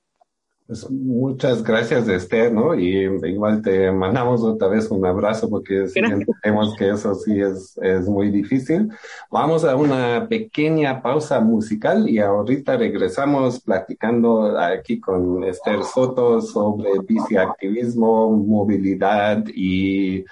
Pues 0.69 0.89
muchas 0.91 1.63
gracias, 1.63 2.07
Esther, 2.09 2.53
¿no? 2.53 2.75
Y 2.75 3.05
igual 3.27 3.63
te 3.63 3.91
mandamos 3.91 4.43
otra 4.43 4.69
vez 4.69 4.91
un 4.91 5.07
abrazo 5.07 5.49
porque 5.49 5.89
sabemos 5.89 6.77
que 6.77 6.91
eso 6.91 7.15
sí 7.15 7.41
es, 7.41 7.75
es 7.79 8.07
muy 8.07 8.31
difícil. 8.31 8.91
Vamos 9.31 9.65
a 9.65 9.75
una 9.75 10.29
pequeña 10.29 11.01
pausa 11.01 11.41
musical 11.41 12.07
y 12.07 12.19
ahorita 12.19 12.77
regresamos 12.77 13.61
platicando 13.61 14.59
aquí 14.59 15.01
con 15.01 15.43
Esther 15.43 15.83
Soto 15.85 16.43
sobre 16.43 16.91
biciactivismo, 17.03 18.37
movilidad 18.37 19.43
y 19.55 20.23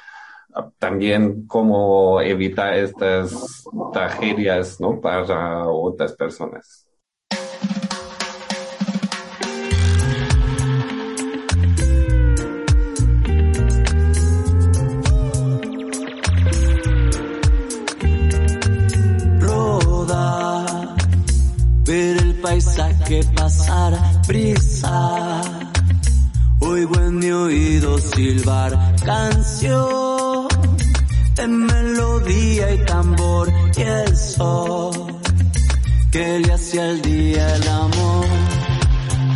también 0.78 1.46
cómo 1.46 2.20
evitar 2.20 2.74
estas 2.74 3.64
tragedias 3.90 4.78
¿no? 4.82 5.00
para 5.00 5.66
otras 5.66 6.12
personas. 6.12 6.85
Paisaje 22.56 23.20
pasar, 23.34 23.92
brisa. 24.26 25.42
Oigo 26.60 26.94
en 27.00 27.18
mi 27.18 27.30
oído 27.30 27.98
silbar 27.98 28.72
canción 29.04 30.48
de 31.34 31.46
melodía 31.48 32.72
y 32.72 32.78
tambor 32.86 33.52
y 33.76 33.82
el 33.82 34.16
sol 34.16 34.92
que 36.10 36.40
le 36.40 36.52
hacía 36.54 36.90
el 36.92 37.02
día 37.02 37.56
el 37.56 37.68
amor 37.68 38.26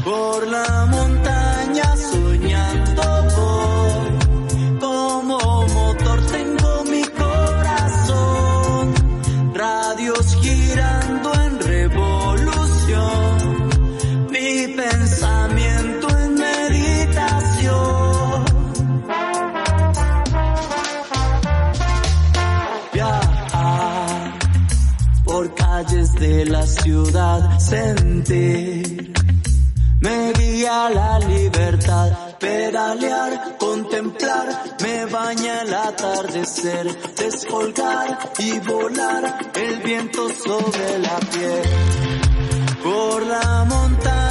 por 0.02 0.46
la 0.46 0.86
montaña 0.86 1.96
soñando 1.96 2.79
calles 25.82 26.12
de 26.14 26.44
la 26.44 26.66
ciudad, 26.66 27.58
sentir. 27.58 29.12
Me 30.00 30.32
guía 30.32 30.90
la 30.90 31.18
libertad, 31.20 32.36
pedalear, 32.38 33.56
contemplar, 33.58 34.46
me 34.82 35.06
baña 35.06 35.62
el 35.62 35.74
atardecer, 35.74 36.86
descolgar 37.16 38.18
y 38.38 38.58
volar 38.60 39.50
el 39.54 39.82
viento 39.82 40.28
sobre 40.28 40.98
la 40.98 41.18
piel. 41.32 41.62
Por 42.82 43.26
la 43.26 43.64
montaña 43.68 44.29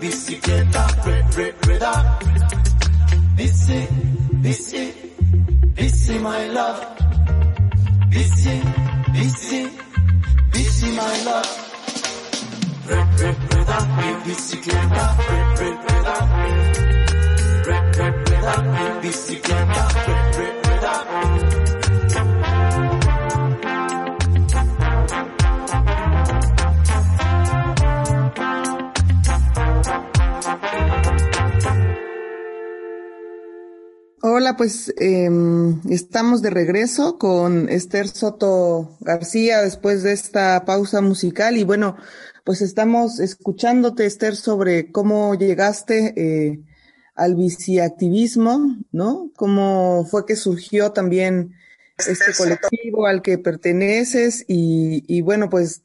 bicicleta, 0.00 0.86
re- 1.04 1.24
re- 1.36 1.54
rueda. 1.62 2.18
Bici, 3.34 3.86
bici, 4.42 4.92
bici 5.74 6.18
my 6.18 6.48
love. 6.52 6.86
Bici, 8.08 8.60
bici, 9.12 9.70
bici 10.52 10.86
my 10.90 11.22
love. 11.24 11.48
Re- 12.86 13.06
re- 13.18 13.36
Rueda 13.50 13.86
mi 13.96 14.14
bicicleta, 14.24 15.16
re- 15.28 15.54
re- 15.58 15.78
rueda. 15.86 16.16
Re- 17.66 17.90
re- 17.96 18.22
Rueda 18.24 18.62
mi 18.62 19.00
bicicleta, 19.00 19.86
re- 20.06 20.30
re- 20.36 20.60
rueda. 20.64 21.59
Hola, 34.40 34.56
pues 34.56 34.94
em, 34.96 35.82
estamos 35.90 36.40
de 36.40 36.48
regreso 36.48 37.18
con 37.18 37.68
Esther 37.68 38.08
Soto 38.08 38.96
García 39.00 39.60
después 39.60 40.02
de 40.02 40.12
esta 40.12 40.64
pausa 40.64 41.02
musical 41.02 41.58
y 41.58 41.64
bueno, 41.64 41.98
pues 42.42 42.62
estamos 42.62 43.20
escuchándote 43.20 44.06
Esther 44.06 44.34
sobre 44.36 44.90
cómo 44.92 45.34
llegaste 45.34 46.14
eh, 46.16 46.62
al 47.14 47.34
biciactivismo, 47.34 48.78
¿no? 48.92 49.30
Cómo 49.36 50.06
fue 50.10 50.24
que 50.24 50.36
surgió 50.36 50.92
también 50.92 51.52
este 51.98 52.32
colectivo 52.34 53.04
al 53.04 53.20
que 53.20 53.36
perteneces 53.36 54.46
y, 54.48 55.04
y 55.06 55.20
bueno, 55.20 55.50
pues 55.50 55.82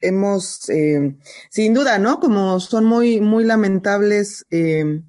hemos, 0.00 0.68
eh, 0.68 1.16
sin 1.50 1.74
duda, 1.74 1.98
¿no? 1.98 2.20
Como 2.20 2.60
son 2.60 2.84
muy, 2.84 3.20
muy 3.20 3.42
lamentables 3.42 4.46
eh, 4.52 5.02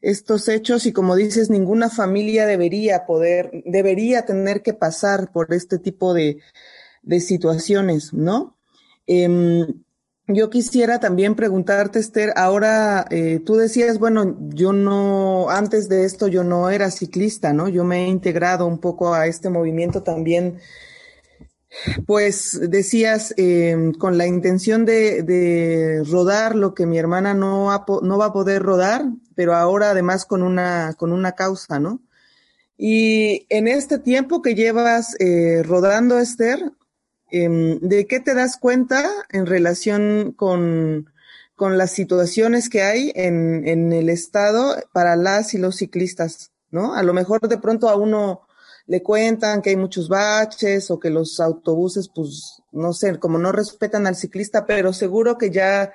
estos 0.00 0.48
hechos 0.48 0.86
y 0.86 0.92
como 0.92 1.16
dices, 1.16 1.50
ninguna 1.50 1.90
familia 1.90 2.46
debería 2.46 3.06
poder, 3.06 3.62
debería 3.64 4.24
tener 4.24 4.62
que 4.62 4.74
pasar 4.74 5.32
por 5.32 5.52
este 5.52 5.78
tipo 5.78 6.14
de, 6.14 6.38
de 7.02 7.20
situaciones, 7.20 8.12
¿no? 8.12 8.56
Eh, 9.06 9.66
yo 10.30 10.50
quisiera 10.50 11.00
también 11.00 11.34
preguntarte, 11.34 11.98
Esther, 11.98 12.34
ahora 12.36 13.06
eh, 13.10 13.40
tú 13.44 13.56
decías, 13.56 13.98
bueno, 13.98 14.36
yo 14.50 14.74
no, 14.74 15.48
antes 15.48 15.88
de 15.88 16.04
esto 16.04 16.28
yo 16.28 16.44
no 16.44 16.68
era 16.68 16.90
ciclista, 16.90 17.54
¿no? 17.54 17.66
Yo 17.66 17.82
me 17.82 18.04
he 18.04 18.08
integrado 18.08 18.66
un 18.66 18.78
poco 18.78 19.14
a 19.14 19.26
este 19.26 19.48
movimiento 19.48 20.02
también, 20.02 20.58
pues 22.06 22.60
decías, 22.60 23.32
eh, 23.38 23.92
con 23.98 24.18
la 24.18 24.26
intención 24.26 24.84
de, 24.84 25.22
de, 25.22 26.04
rodar 26.04 26.54
lo 26.54 26.74
que 26.74 26.84
mi 26.84 26.98
hermana 26.98 27.32
no, 27.32 27.70
no 28.02 28.18
va 28.18 28.26
a 28.26 28.32
poder 28.32 28.62
rodar, 28.62 29.06
pero 29.38 29.54
ahora 29.54 29.90
además 29.90 30.24
con 30.24 30.42
una, 30.42 30.94
con 30.98 31.12
una 31.12 31.32
causa, 31.32 31.78
¿no? 31.78 32.02
Y 32.76 33.46
en 33.50 33.68
este 33.68 34.00
tiempo 34.00 34.42
que 34.42 34.56
llevas 34.56 35.14
eh, 35.20 35.62
rodando, 35.62 36.18
Esther, 36.18 36.72
Em, 37.30 37.78
¿De 37.80 38.06
qué 38.06 38.20
te 38.20 38.34
das 38.34 38.56
cuenta 38.56 39.04
en 39.30 39.46
relación 39.46 40.32
con, 40.32 41.12
con 41.56 41.76
las 41.76 41.90
situaciones 41.90 42.70
que 42.70 42.82
hay 42.82 43.12
en, 43.14 43.68
en, 43.68 43.92
el 43.92 44.08
estado 44.08 44.76
para 44.92 45.14
las 45.16 45.52
y 45.54 45.58
los 45.58 45.76
ciclistas? 45.76 46.52
¿No? 46.70 46.94
A 46.94 47.02
lo 47.02 47.14
mejor 47.14 47.48
de 47.48 47.58
pronto 47.58 47.88
a 47.88 47.96
uno 47.96 48.46
le 48.86 49.02
cuentan 49.02 49.60
que 49.60 49.70
hay 49.70 49.76
muchos 49.76 50.08
baches 50.08 50.90
o 50.90 50.98
que 50.98 51.10
los 51.10 51.40
autobuses, 51.40 52.08
pues, 52.14 52.62
no 52.72 52.92
sé, 52.94 53.18
como 53.18 53.38
no 53.38 53.52
respetan 53.52 54.06
al 54.06 54.16
ciclista, 54.16 54.64
pero 54.66 54.92
seguro 54.92 55.36
que 55.36 55.50
ya 55.50 55.92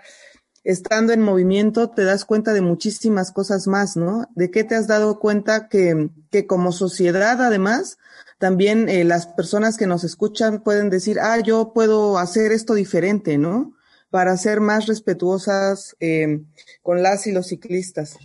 estando 0.64 1.14
en 1.14 1.22
movimiento 1.22 1.90
te 1.90 2.04
das 2.04 2.26
cuenta 2.26 2.54
de 2.54 2.62
muchísimas 2.62 3.32
cosas 3.32 3.68
más, 3.68 3.98
¿no? 3.98 4.28
¿De 4.36 4.50
qué 4.50 4.64
te 4.64 4.76
has 4.76 4.88
dado 4.88 5.20
cuenta 5.20 5.68
que, 5.68 6.10
que 6.32 6.48
como 6.48 6.72
sociedad, 6.72 7.42
además, 7.42 7.98
también 8.40 8.90
eh, 8.90 9.04
las 9.04 9.28
personas 9.28 9.78
que 9.78 9.88
nos 9.88 10.04
escuchan 10.04 10.64
pueden 10.64 10.90
decir, 10.90 11.20
ah, 11.20 11.40
yo 11.40 11.74
puedo 11.74 12.18
hacer 12.18 12.52
esto 12.52 12.74
diferente, 12.74 13.38
¿no? 13.38 13.74
Para 14.10 14.38
ser 14.38 14.62
más 14.62 14.88
respetuosas 14.88 15.96
eh, 16.00 16.42
con 16.82 17.04
las 17.04 17.28
y 17.28 17.32
los 17.32 17.48
ciclistas. 17.48 18.18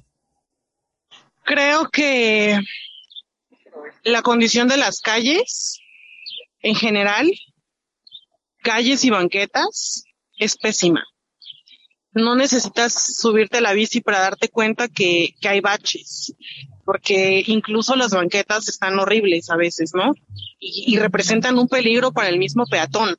Creo 1.45 1.89
que 1.91 2.59
la 4.05 4.23
condición 4.23 4.69
de 4.69 4.77
las 4.77 5.01
calles, 5.01 5.81
en 6.61 6.75
general, 6.75 7.31
calles 8.63 9.05
y 9.05 9.11
banquetas, 9.11 10.05
es 10.37 10.57
pésima. 10.57 11.05
No 12.13 12.35
necesitas 12.35 13.17
subirte 13.19 13.59
a 13.59 13.61
la 13.61 13.75
bici 13.75 14.01
para 14.01 14.21
darte 14.21 14.49
cuenta 14.49 14.89
que, 14.89 15.35
hay 15.43 15.61
baches 15.61 16.35
porque 16.85 17.45
incluso 17.47 17.97
las 17.97 18.13
banquetas 18.13 18.67
están 18.69 18.99
horribles 18.99 19.51
a 19.51 19.57
veces, 19.57 19.93
¿no? 19.95 20.15
Y, 20.59 20.97
representan 20.99 21.59
un 21.59 21.69
peligro 21.69 22.13
para 22.13 22.31
el 22.31 22.39
mismo 22.39 22.65
peatón. 22.65 23.15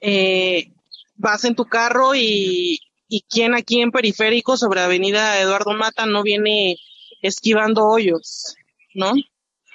Eh, 0.00 0.72
vas 1.16 1.44
en 1.46 1.54
tu 1.54 1.64
carro 1.64 2.14
y, 2.14 2.78
y 3.08 3.22
quién 3.22 3.54
aquí 3.54 3.80
en 3.80 3.90
periférico 3.90 4.56
sobre 4.56 4.82
Avenida 4.82 5.40
Eduardo 5.40 5.72
Mata 5.72 6.04
no 6.04 6.22
viene 6.22 6.76
esquivando 7.22 7.86
hoyos, 7.86 8.54
¿no? 8.94 9.12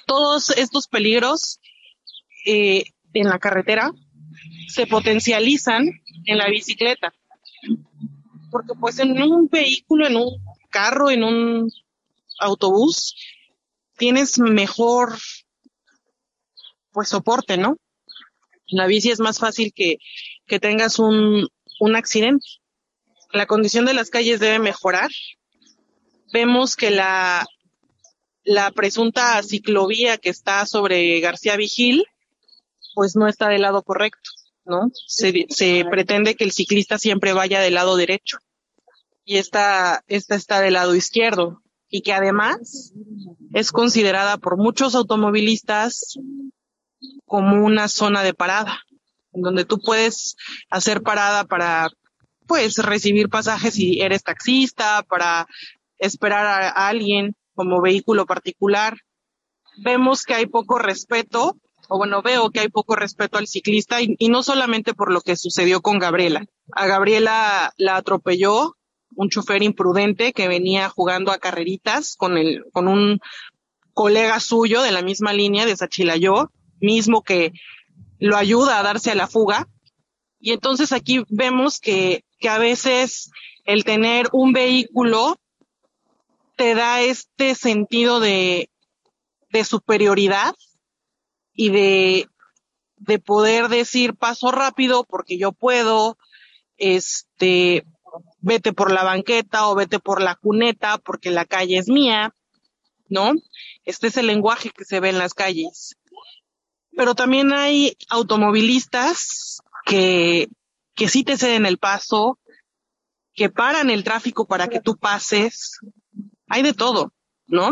Todos 0.06 0.52
estos 0.52 0.88
peligros 0.88 1.60
eh, 2.46 2.84
en 3.14 3.28
la 3.28 3.40
carretera 3.40 3.92
se 4.68 4.86
potencializan 4.86 5.90
en 6.26 6.38
la 6.38 6.48
bicicleta. 6.48 7.14
Porque 8.54 8.74
pues 8.80 9.00
en 9.00 9.22
un 9.22 9.50
vehículo, 9.50 10.08
en 10.08 10.16
un 10.16 10.30
carro, 10.70 11.10
en 11.10 11.24
un 11.24 11.72
autobús, 12.40 13.16
tienes 13.98 14.40
mejor, 14.40 15.18
pues, 16.92 17.10
soporte, 17.10 17.58
¿no? 17.58 17.78
la 18.68 18.88
bici 18.88 19.12
es 19.12 19.20
más 19.20 19.40
fácil 19.40 19.74
que, 19.74 19.98
que 20.46 20.60
tengas 20.60 21.00
un, 21.00 21.48
un 21.80 21.96
accidente. 21.96 22.46
La 23.32 23.46
condición 23.46 23.86
de 23.86 23.94
las 23.94 24.10
calles 24.10 24.40
debe 24.40 24.60
mejorar. 24.60 25.10
Vemos 26.32 26.76
que 26.76 26.92
la, 26.92 27.46
la 28.44 28.72
presunta 28.72 29.42
ciclovía 29.44 30.18
que 30.18 30.30
está 30.30 30.66
sobre 30.66 31.20
García 31.20 31.56
Vigil, 31.56 32.06
pues 32.94 33.16
no 33.16 33.28
está 33.28 33.48
del 33.50 33.62
lado 33.62 33.82
correcto, 33.84 34.30
¿no? 34.66 34.90
Se, 35.08 35.46
se 35.50 35.86
pretende 35.90 36.36
que 36.36 36.44
el 36.44 36.52
ciclista 36.52 36.98
siempre 36.98 37.34
vaya 37.34 37.60
del 37.60 37.76
lado 37.76 37.96
derecho 37.96 38.38
y 39.26 39.38
esta, 39.38 40.04
esta 40.08 40.36
está 40.36 40.62
del 40.62 40.74
lado 40.74 40.96
izquierdo 40.96 41.62
y 41.90 42.02
que 42.02 42.14
además 42.14 42.94
es 43.54 43.72
considerada 43.72 44.38
por 44.38 44.58
muchos 44.58 44.96
automovilistas 44.96 46.18
como 47.26 47.64
una 47.64 47.88
zona 47.88 48.24
de 48.24 48.34
parada, 48.34 48.82
donde 49.32 49.66
tú 49.66 49.80
puedes 49.80 50.36
hacer 50.70 51.04
parada 51.04 51.46
para, 51.46 51.90
pues, 52.48 52.78
recibir 52.78 53.30
pasajes 53.30 53.76
si 53.76 54.02
eres 54.02 54.24
taxista, 54.24 55.04
para 55.08 55.48
esperar 56.00 56.46
a, 56.46 56.70
a 56.70 56.88
alguien 56.88 57.36
como 57.54 57.82
vehículo 57.82 58.26
particular. 58.26 58.98
Vemos 59.78 60.24
que 60.24 60.34
hay 60.34 60.46
poco 60.46 60.80
respeto, 60.80 61.58
o 61.90 61.98
bueno, 61.98 62.22
veo 62.22 62.50
que 62.50 62.62
hay 62.62 62.70
poco 62.70 62.96
respeto 62.96 63.38
al 63.38 63.48
ciclista 63.48 64.02
y, 64.02 64.16
no 64.30 64.44
solamente 64.44 64.94
por 64.94 65.12
lo 65.12 65.22
que 65.22 65.36
sucedió 65.36 65.82
con 65.82 66.00
Gabriela. 66.00 66.46
A 66.72 66.88
Gabriela 66.88 67.74
la 67.78 67.98
atropelló 67.98 68.78
un 69.16 69.30
chofer 69.30 69.62
imprudente 69.64 70.34
que 70.34 70.48
venía 70.48 70.90
jugando 70.90 71.32
a 71.32 71.38
carreritas 71.38 72.16
con 72.16 72.38
el, 72.38 72.66
con 72.72 72.88
un 72.88 73.20
colega 73.94 74.40
suyo 74.40 74.82
de 74.82 74.92
la 74.92 75.04
misma 75.04 75.34
línea 75.34 75.66
de 75.66 75.76
Sachilayó, 75.76 76.52
mismo 76.80 77.22
que 77.22 77.52
lo 78.18 78.38
ayuda 78.38 78.80
a 78.80 78.84
darse 78.84 79.12
a 79.12 79.16
la 79.16 79.28
fuga. 79.28 79.68
Y 80.40 80.52
entonces 80.52 80.92
aquí 80.94 81.24
vemos 81.30 81.80
que, 81.80 82.24
que 82.40 82.50
a 82.50 82.58
veces 82.58 83.30
el 83.66 83.84
tener 83.84 84.30
un 84.32 84.52
vehículo 84.52 85.38
te 86.56 86.76
da 86.76 87.02
este 87.02 87.56
sentido 87.56 88.20
de, 88.20 88.70
de 89.52 89.64
superioridad 89.64 90.56
y 91.54 91.70
de, 91.70 92.30
de 92.98 93.20
poder 93.20 93.70
decir 93.70 94.16
paso 94.16 94.52
rápido 94.52 95.04
porque 95.04 95.38
yo 95.38 95.52
puedo, 95.52 96.18
este, 96.78 97.86
vete 98.40 98.74
por 98.74 98.92
la 98.92 99.04
banqueta 99.04 99.68
o 99.68 99.76
vete 99.76 100.00
por 100.00 100.22
la 100.22 100.36
cuneta 100.36 100.98
porque 100.98 101.32
la 101.32 101.46
calle 101.46 101.78
es 101.78 101.88
mía, 101.88 102.36
¿no? 103.08 103.34
Este 103.86 104.08
es 104.08 104.18
el 104.18 104.28
lenguaje 104.28 104.72
que 104.72 104.86
se 104.86 105.00
ve 105.00 105.10
en 105.10 105.18
las 105.18 105.34
calles. 105.34 105.96
Pero 106.96 107.16
también 107.16 107.54
hay 107.54 107.98
automovilistas 108.10 109.62
que, 109.86 110.48
que 110.96 111.10
sí 111.10 111.24
te 111.24 111.38
ceden 111.38 111.66
el 111.66 111.78
paso, 111.78 112.40
que 113.34 113.50
paran 113.50 113.90
el 113.90 114.04
tráfico 114.04 114.46
para 114.46 114.68
que 114.68 114.80
tú 114.80 114.98
pases. 114.98 115.80
Hay 116.48 116.62
de 116.62 116.74
todo, 116.74 117.14
¿no? 117.48 117.72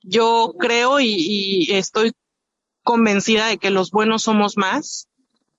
Yo 0.00 0.54
creo 0.58 0.98
y, 0.98 1.14
y 1.14 1.72
estoy 1.72 2.12
convencida 2.82 3.46
de 3.46 3.58
que 3.58 3.70
los 3.70 3.90
buenos 3.90 4.22
somos 4.22 4.56
más, 4.56 5.08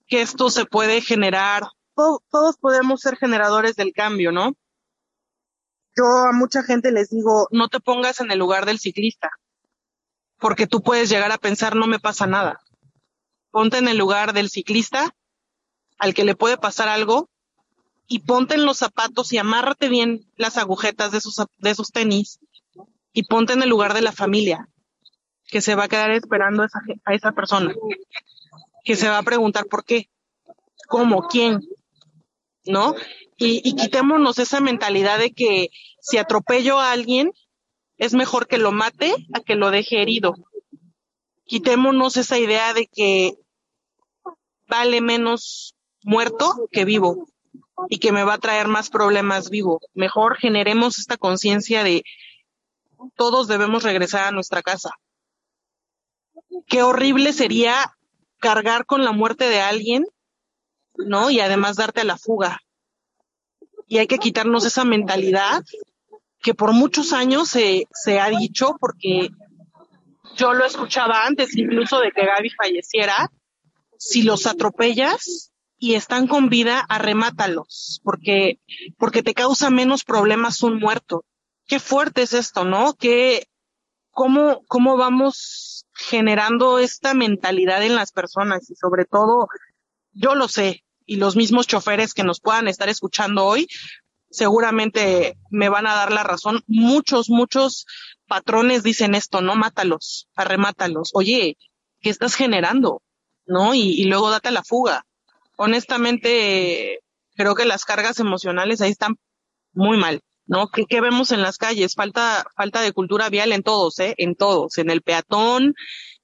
que 0.08 0.22
esto 0.22 0.50
se 0.50 0.66
puede 0.66 1.02
generar 1.02 1.64
todos 1.96 2.58
podemos 2.58 3.02
ser 3.02 3.18
generadores 3.18 3.76
del 3.76 3.94
cambio, 3.94 4.32
¿no? 4.32 4.56
Yo 5.96 6.06
a 6.06 6.32
mucha 6.32 6.64
gente 6.64 6.92
les 6.92 7.10
digo, 7.10 7.48
no 7.52 7.68
te 7.70 7.80
pongas 7.80 8.20
en 8.20 8.32
el 8.32 8.40
lugar 8.40 8.66
del 8.66 8.80
ciclista, 8.80 9.30
porque 10.40 10.66
tú 10.66 10.82
puedes 10.82 11.10
llegar 11.10 11.32
a 11.32 11.38
pensar, 11.38 11.76
no 11.76 11.86
me 11.86 12.00
pasa 12.00 12.26
nada. 12.26 12.60
Ponte 13.52 13.78
en 13.78 13.88
el 13.88 13.98
lugar 13.98 14.34
del 14.34 14.50
ciclista 14.50 15.14
al 16.00 16.16
que 16.16 16.26
le 16.26 16.36
puede 16.36 16.58
pasar 16.58 16.88
algo 16.88 17.30
y 18.08 18.20
ponte 18.20 18.56
en 18.56 18.66
los 18.66 18.78
zapatos 18.78 19.32
y 19.32 19.38
amárrate 19.38 19.88
bien 19.88 20.28
las 20.36 20.58
agujetas 20.58 21.12
de 21.12 21.22
sus, 21.22 21.36
de 21.60 21.76
sus 21.76 21.92
tenis 21.92 22.40
y 23.14 23.24
ponte 23.24 23.54
en 23.54 23.62
el 23.62 23.70
lugar 23.70 23.94
de 23.94 24.02
la 24.02 24.12
familia 24.12 24.68
que 25.48 25.62
se 25.62 25.76
va 25.76 25.86
a 25.86 25.88
quedar 25.88 26.12
esperando 26.12 26.64
a 26.64 26.66
esa, 26.66 26.82
a 27.06 27.14
esa 27.14 27.32
persona, 27.32 27.74
que 28.84 28.96
se 28.96 29.10
va 29.10 29.20
a 29.20 29.24
preguntar 29.24 29.66
por 29.66 29.86
qué, 29.86 30.10
cómo, 30.88 31.28
quién, 31.28 31.62
¿no? 32.66 32.96
Y, 33.38 33.62
y 33.68 33.76
quitémonos 33.76 34.40
esa 34.40 34.60
mentalidad 34.60 35.20
de 35.20 35.32
que 35.32 35.70
si 36.02 36.18
atropello 36.18 36.80
a 36.80 36.92
alguien, 36.92 37.32
es 37.98 38.14
mejor 38.14 38.48
que 38.48 38.58
lo 38.58 38.72
mate 38.72 39.14
a 39.34 39.40
que 39.40 39.56
lo 39.56 39.72
deje 39.72 40.02
herido. 40.02 40.36
quitémonos 41.46 42.18
esa 42.18 42.38
idea 42.38 42.74
de 42.74 42.88
que 42.88 43.34
vale 44.68 45.02
menos 45.02 45.76
muerto 46.04 46.68
que 46.72 46.86
vivo 46.86 47.28
y 47.90 48.00
que 48.00 48.12
me 48.12 48.24
va 48.24 48.36
a 48.36 48.40
traer 48.40 48.68
más 48.68 48.90
problemas 48.90 49.50
vivo. 49.50 49.80
Mejor 49.94 50.38
generemos 50.38 51.00
esta 51.00 51.18
conciencia 51.18 51.84
de 51.84 52.04
todos 53.16 53.48
debemos 53.48 53.84
regresar 53.84 54.26
a 54.26 54.32
nuestra 54.32 54.62
casa. 54.62 54.92
Qué 56.68 56.84
horrible 56.84 57.34
sería 57.34 57.96
cargar 58.40 58.86
con 58.86 59.04
la 59.04 59.12
muerte 59.12 59.46
de 59.50 59.62
alguien, 59.62 60.06
¿no? 60.96 61.30
Y 61.30 61.40
además 61.40 61.76
darte 61.76 62.02
a 62.02 62.06
la 62.06 62.18
fuga. 62.18 62.60
Y 63.88 63.98
hay 63.98 64.08
que 64.08 64.18
quitarnos 64.18 64.66
esa 64.66 64.86
mentalidad 64.86 65.64
que 66.40 66.54
por 66.54 66.74
muchos 66.74 67.14
años 67.14 67.50
se, 67.50 67.88
se 67.94 68.20
ha 68.20 68.30
dicho, 68.30 68.76
porque 68.80 69.30
yo 70.36 70.54
lo 70.54 70.66
escuchaba 70.66 71.26
antes 71.26 71.56
incluso 71.56 72.00
de 72.00 72.12
que 72.12 72.26
Gaby 72.26 72.50
falleciera, 72.50 73.32
si 73.98 74.24
los 74.24 74.46
atropellas 74.46 75.52
y 75.78 75.96
están 75.96 76.28
con 76.28 76.50
vida, 76.50 76.86
arremátalos, 76.90 78.02
porque, 78.04 78.60
porque 78.98 79.24
te 79.24 79.34
causa 79.34 79.70
menos 79.70 80.04
problemas 80.04 80.64
un 80.64 80.80
muerto. 80.80 81.24
Qué 81.66 81.80
fuerte 81.80 82.24
es 82.24 82.34
esto, 82.34 82.66
¿no? 82.66 82.94
Que, 82.94 83.48
cómo, 84.12 84.64
cómo 84.68 84.98
vamos 84.98 85.73
generando 86.14 86.78
esta 86.78 87.16
mentalidad 87.16 87.82
en 87.82 87.96
las 87.96 88.12
personas 88.12 88.70
y 88.70 88.76
sobre 88.76 89.06
todo, 89.06 89.48
yo 90.12 90.36
lo 90.36 90.48
sé, 90.48 90.84
y 91.08 91.16
los 91.16 91.36
mismos 91.36 91.66
choferes 91.66 92.14
que 92.14 92.24
nos 92.24 92.40
puedan 92.40 92.68
estar 92.68 92.88
escuchando 92.88 93.44
hoy, 93.44 93.68
seguramente 94.30 95.40
me 95.50 95.70
van 95.70 95.88
a 95.88 95.96
dar 95.96 96.12
la 96.12 96.22
razón. 96.22 96.62
Muchos, 96.68 97.32
muchos 97.32 97.88
patrones 98.28 98.84
dicen 98.84 99.16
esto, 99.16 99.42
no 99.42 99.56
mátalos, 99.56 100.28
arremátalos. 100.36 101.10
Oye, 101.16 101.58
¿qué 102.00 102.12
estás 102.12 102.36
generando? 102.36 103.02
¿No? 103.48 103.74
Y, 103.74 104.04
luego 104.04 104.30
date 104.30 104.52
la 104.52 104.64
fuga. 104.64 105.08
Honestamente, 105.56 107.00
creo 107.36 107.56
que 107.56 107.66
las 107.66 107.86
cargas 107.86 108.20
emocionales 108.20 108.82
ahí 108.82 108.92
están 108.92 109.16
muy 109.74 109.98
mal. 109.98 110.22
¿No? 110.46 110.70
¿Qué, 110.70 110.86
¿Qué, 110.86 111.02
vemos 111.02 111.32
en 111.32 111.42
las 111.42 111.58
calles? 111.58 111.96
Falta, 111.96 112.46
falta 112.56 112.82
de 112.82 112.92
cultura 112.92 113.30
vial 113.30 113.52
en 113.52 113.64
todos, 113.64 114.00
¿eh? 114.00 114.16
En 114.18 114.36
todos, 114.36 114.78
en 114.78 114.90
el 114.90 115.02
peatón, 115.02 115.76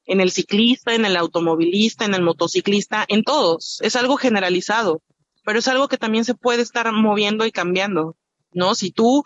en 0.05 0.21
el 0.21 0.32
ciclista, 0.32 0.95
en 0.95 1.05
el 1.05 1.15
automovilista, 1.17 2.05
en 2.05 2.13
el 2.13 2.23
motociclista, 2.23 3.05
en 3.08 3.23
todos. 3.23 3.79
Es 3.82 3.95
algo 3.95 4.17
generalizado, 4.17 5.01
pero 5.45 5.60
es 5.60 5.67
algo 5.67 5.88
que 5.88 5.97
también 5.97 6.25
se 6.25 6.36
puede 6.36 6.62
estar 6.62 6.91
moviendo 6.91 7.45
y 7.45 7.51
cambiando, 7.51 8.15
¿no? 8.51 8.75
Si 8.75 8.91
tú, 8.91 9.23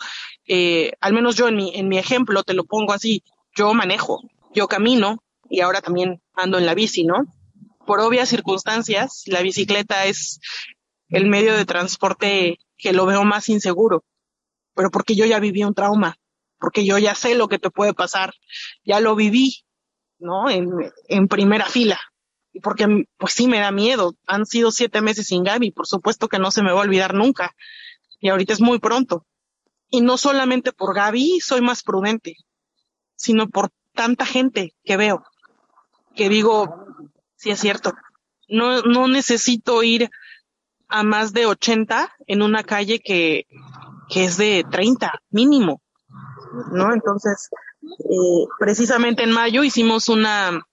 eh, 0.48 0.92
al 1.02 1.14
menos 1.14 1.36
yo 1.36 1.48
en 1.48 1.56
mi, 1.56 1.76
en 1.76 1.88
mi 1.88 1.98
ejemplo, 1.98 2.44
te 2.44 2.54
lo 2.54 2.66
pongo 2.66 2.94
así, 2.94 3.24
yo 3.56 3.74
manejo, 3.74 4.22
yo 4.54 4.68
camino 4.68 5.24
y 5.50 5.62
ahora 5.62 5.82
también 5.82 6.22
ando 6.34 6.58
en 6.58 6.66
la 6.66 6.76
bici, 6.76 7.04
¿no? 7.04 7.26
Por 7.86 8.00
obvias 8.00 8.30
circunstancias, 8.30 9.24
la 9.26 9.42
bicicleta 9.42 10.06
es 10.06 10.40
el 11.10 11.28
medio 11.28 11.56
de 11.56 11.66
transporte 11.66 12.58
que 12.78 12.94
lo 12.94 13.06
veo 13.06 13.24
más 13.24 13.50
inseguro 13.50 14.04
pero 14.74 14.92
porque 14.92 15.16
yo 15.16 15.26
ya 15.26 15.40
viví 15.40 15.64
un 15.64 15.74
trauma, 15.74 16.18
porque 16.60 16.86
yo 16.86 16.98
ya 16.98 17.16
sé 17.16 17.36
lo 17.36 17.48
que 17.48 17.60
te 17.60 17.70
puede 17.70 17.94
pasar, 17.94 18.34
ya 18.84 19.00
lo 19.00 19.16
viví, 19.16 19.64
¿no? 20.20 20.50
En, 20.50 20.70
en 21.08 21.28
primera 21.28 21.66
fila. 21.66 22.00
Y 22.54 22.60
porque, 22.60 23.06
pues 23.18 23.34
sí 23.34 23.48
me 23.48 23.60
da 23.60 23.72
miedo. 23.72 24.16
Han 24.28 24.46
sido 24.46 24.72
siete 24.72 25.02
meses 25.02 25.28
sin 25.28 25.44
Gaby, 25.44 25.72
por 25.72 25.88
supuesto 25.88 26.28
que 26.28 26.40
no 26.40 26.52
se 26.52 26.62
me 26.62 26.72
va 26.72 26.80
a 26.80 26.84
olvidar 26.84 27.14
nunca. 27.14 27.56
Y 28.20 28.30
ahorita 28.30 28.54
es 28.54 28.62
muy 28.62 28.80
pronto. 28.80 29.26
Y 29.90 30.02
no 30.02 30.18
solamente 30.18 30.72
por 30.72 30.96
Gaby 30.96 31.40
soy 31.40 31.62
más 31.62 31.84
prudente, 31.84 32.38
sino 33.16 33.50
por 33.50 33.70
tanta 33.94 34.26
gente 34.26 34.76
que 34.84 34.98
veo, 34.98 35.24
que 36.16 36.30
digo, 36.30 36.86
sí 37.36 37.52
es 37.52 37.60
cierto, 37.60 37.94
no, 38.48 38.82
no 38.82 39.08
necesito 39.08 39.84
ir 39.84 40.10
a 40.88 41.04
más 41.04 41.34
de 41.34 41.46
80 41.46 42.12
en 42.28 42.42
una 42.42 42.64
calle 42.64 43.00
que, 43.00 43.46
que 44.10 44.26
es 44.26 44.38
de 44.38 44.66
30 44.70 45.12
mínimo, 45.30 45.82
¿no? 46.72 46.94
Entonces, 46.94 47.50
eh, 47.84 48.46
precisamente 48.60 49.24
en 49.24 49.32
mayo 49.32 49.64
hicimos 49.64 50.10
una, 50.10 50.66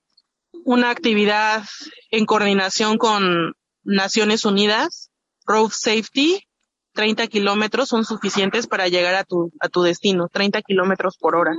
una 0.64 0.90
actividad 0.90 1.64
en 2.10 2.26
coordinación 2.26 2.98
con 2.98 3.54
Naciones 3.82 4.44
Unidas, 4.44 5.10
Road 5.46 5.70
Safety, 5.70 6.46
30 6.92 7.28
kilómetros 7.28 7.88
son 7.88 8.04
suficientes 8.04 8.66
para 8.66 8.88
llegar 8.88 9.14
a 9.14 9.24
tu, 9.24 9.52
a 9.60 9.68
tu 9.68 9.82
destino, 9.82 10.28
30 10.28 10.62
kilómetros 10.62 11.16
por 11.16 11.36
hora. 11.36 11.52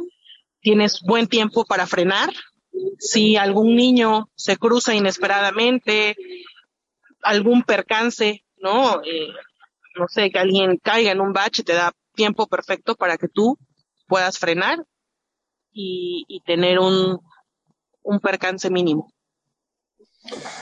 Tienes 0.60 1.02
buen 1.02 1.28
tiempo 1.28 1.66
para 1.66 1.88
frenar. 1.88 2.30
Si 3.00 3.38
algún 3.38 3.76
niño 3.76 4.30
se 4.36 4.58
cruza 4.58 4.94
inesperadamente, 4.94 6.16
algún 7.24 7.64
percance, 7.64 8.44
¿no? 8.58 9.02
Eh, 9.04 9.30
no 9.98 10.08
sé, 10.08 10.32
que 10.32 10.40
alguien 10.40 10.78
caiga 10.82 11.12
en 11.12 11.22
un 11.22 11.34
bache, 11.34 11.64
te 11.64 11.74
da 11.74 11.92
tiempo 12.14 12.48
perfecto 12.48 12.96
para 12.96 13.18
que 13.18 13.28
tú 13.28 13.58
puedas 14.08 14.38
frenar 14.38 14.84
y, 15.72 16.26
y 16.28 16.42
tener 16.42 16.80
un, 16.80 17.20
un 18.04 18.20
percance 18.20 18.70
mínimo. 18.70 19.12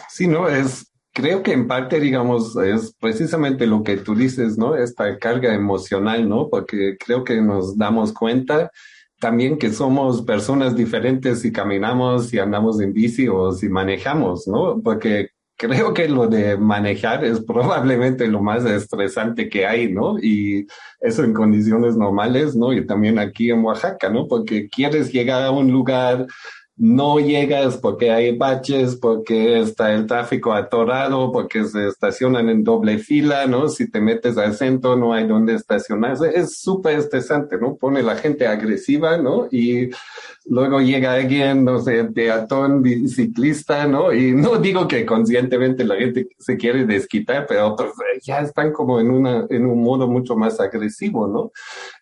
Sí, 0.10 0.28
no, 0.28 0.48
es, 0.48 0.92
creo 1.12 1.44
que 1.44 1.52
en 1.52 1.68
parte, 1.68 2.00
digamos, 2.00 2.56
es 2.58 2.94
precisamente 3.00 3.66
lo 3.66 3.84
que 3.84 3.98
tú 3.98 4.16
dices, 4.16 4.58
¿no? 4.58 4.76
Esta 4.76 5.18
carga 5.18 5.54
emocional, 5.54 6.28
¿no? 6.30 6.50
Porque 6.50 6.98
creo 6.98 7.24
que 7.24 7.42
nos 7.42 7.78
damos 7.78 8.14
cuenta 8.14 8.72
también 9.20 9.58
que 9.58 9.72
somos 9.74 10.22
personas 10.22 10.76
diferentes 10.76 11.42
si 11.42 11.52
caminamos, 11.52 12.30
si 12.30 12.40
andamos 12.40 12.80
en 12.80 12.94
bici 12.94 13.28
o 13.28 13.52
si 13.52 13.68
manejamos, 13.68 14.48
¿no? 14.48 14.82
Porque 14.82 15.32
creo 15.60 15.94
que 15.94 16.08
lo 16.08 16.28
de 16.28 16.58
manejar 16.58 17.26
es 17.26 17.42
probablemente 17.42 18.28
lo 18.28 18.42
más 18.42 18.64
estresante 18.64 19.50
que 19.50 19.68
hay, 19.68 19.92
¿no? 19.92 20.18
Y 20.18 20.66
eso 21.02 21.24
en 21.26 21.34
condiciones 21.34 21.98
normales, 21.98 22.56
¿no? 22.56 22.72
Y 22.72 22.88
también 22.88 23.20
aquí 23.20 23.52
en 23.52 23.64
Oaxaca, 23.64 24.10
¿no? 24.10 24.26
Porque 24.26 24.70
quieres 24.70 25.12
llegar 25.12 25.44
a 25.44 25.52
un 25.52 25.70
lugar 25.70 26.28
no 26.80 27.20
llegas 27.20 27.76
porque 27.76 28.10
hay 28.10 28.38
baches, 28.38 28.96
porque 28.96 29.60
está 29.60 29.94
el 29.94 30.08
tráfico 30.08 30.54
atorado, 30.54 31.30
porque 31.30 31.66
se 31.66 31.90
estacionan 31.90 32.48
en 32.48 32.64
doble 32.64 33.00
fila, 33.00 33.48
¿no? 33.48 33.68
Si 33.68 33.92
te 33.92 34.00
metes 34.00 34.38
al 34.38 34.56
centro 34.56 34.96
no 34.96 35.14
hay 35.14 35.28
donde 35.28 35.56
estacionarse. 35.56 36.32
Es 36.34 36.62
súper 36.62 36.98
estresante, 36.98 37.58
¿no? 37.60 37.76
Pone 37.76 38.02
la 38.02 38.16
gente 38.16 38.48
agresiva, 38.48 39.18
¿no? 39.18 39.50
Y 39.52 39.90
luego 40.50 40.82
llega 40.82 41.14
alguien, 41.14 41.64
no 41.64 41.80
sé, 41.80 42.04
peatón, 42.06 42.82
biciclista, 42.82 43.88
¿no? 43.88 44.12
Y 44.12 44.34
no 44.34 44.58
digo 44.58 44.88
que 44.88 45.06
conscientemente 45.06 45.86
la 45.86 45.96
gente 45.96 46.28
se 46.38 46.58
quiere 46.58 46.86
desquitar, 46.86 47.46
pero 47.48 47.76
pues, 47.76 47.90
ya 48.24 48.40
están 48.40 48.74
como 48.74 49.00
en 49.00 49.12
una, 49.12 49.46
en 49.50 49.66
un 49.66 49.82
modo 49.82 50.08
mucho 50.08 50.36
más 50.36 50.60
agresivo, 50.60 51.28
¿no? 51.28 51.52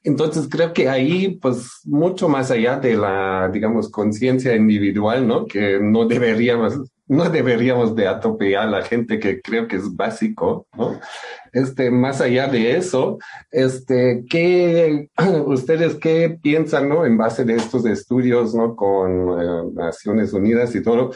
Entonces 0.04 0.48
creo 0.50 0.74
que 0.74 0.90
ahí, 0.90 1.38
pues, 1.42 1.82
mucho 1.86 2.30
más 2.30 2.50
allá 2.50 2.78
de 2.78 2.96
la, 2.96 3.50
digamos, 3.52 3.90
conciencia 3.90 4.56
individual, 4.56 5.28
¿no? 5.28 5.46
Que 5.46 5.80
no 5.82 6.06
deberíamos, 6.06 6.80
no 7.08 7.30
deberíamos 7.30 7.96
de 7.96 8.08
atropellar 8.08 8.64
a 8.64 8.72
la 8.72 8.82
gente 8.84 9.20
que 9.20 9.42
creo 9.42 9.68
que 9.68 9.78
es 9.78 9.96
básico, 9.96 10.68
¿no? 10.76 11.00
Este, 11.54 11.90
más 11.90 12.22
allá 12.22 12.48
de 12.48 12.76
eso, 12.78 13.18
este, 13.50 14.26
¿qué, 14.30 15.10
ustedes 15.46 15.96
qué 15.96 16.38
piensan, 16.42 16.90
¿no? 16.90 17.06
En 17.06 17.18
base 17.18 17.46
de 17.46 17.56
estos 17.56 17.86
estudios, 17.86 18.54
¿no? 18.54 18.76
Con 18.76 19.40
eh, 19.40 19.72
Naciones 19.74 20.34
Unidas 20.34 20.76
y 20.76 20.84
todo, 20.84 21.12